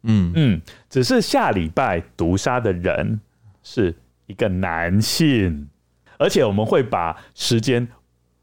[0.03, 3.21] 嗯嗯，只是下礼拜毒杀的人。
[3.69, 3.93] 是
[4.27, 5.67] 一个男性，
[6.17, 7.85] 而且我们会把时间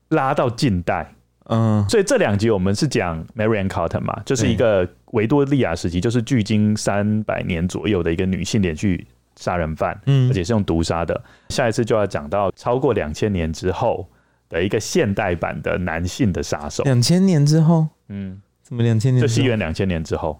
[0.09, 1.15] 拉到近代，
[1.47, 9.07] 嗯，所以这两集我们是讲 Mary Ann Cotton 嘛，就是一个维多利亚时期，就是距今三百年左右的一个女性连续
[9.37, 11.19] 杀人犯，嗯，而且是用毒杀的。
[11.49, 14.07] 下一次就要讲到超过两千年之后
[14.51, 16.85] 的一个现代版的男性的杀手。
[16.85, 19.23] 两千年之后，嗯，怎么两千年？
[19.23, 20.39] 就西元两千年之后，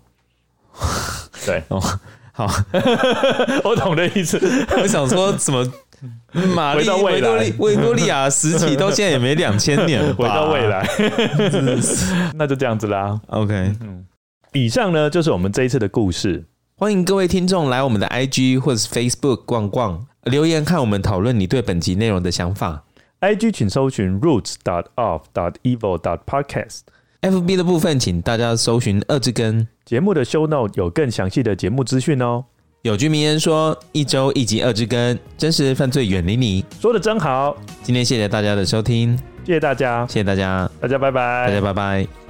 [1.47, 1.63] 对。
[1.69, 1.81] 哦
[2.35, 2.47] 好，
[3.63, 4.39] 我懂的意思。
[4.83, 5.65] 我想说什么？
[6.55, 10.87] 玛丽维多利维多利亚时期到现在也没两千年了， 回到未来，
[12.35, 13.19] 那就这样子啦。
[13.29, 14.05] OK，嗯，
[14.53, 16.45] 以上呢就是我们这一次的故事。
[16.77, 22.83] 欢迎各位听众来我们的 IG 或者是 Facebook 逛逛，留言看我们讨论你对本集内容的想法。
[23.21, 26.81] IG 请搜寻 roots dot of dot evil dot podcast。
[27.25, 29.67] FB 的部分，请大家搜寻二之根。
[29.87, 32.45] 节目的 show note 有更详细的节目资讯哦。
[32.83, 37.57] 有句名言说：“一周一集二之根，真实犯罪远离你。”说的真好。
[37.83, 42.24] 今天谢谢大家的收听，谢谢大家，谢谢大家，大家拜拜，大家拜拜。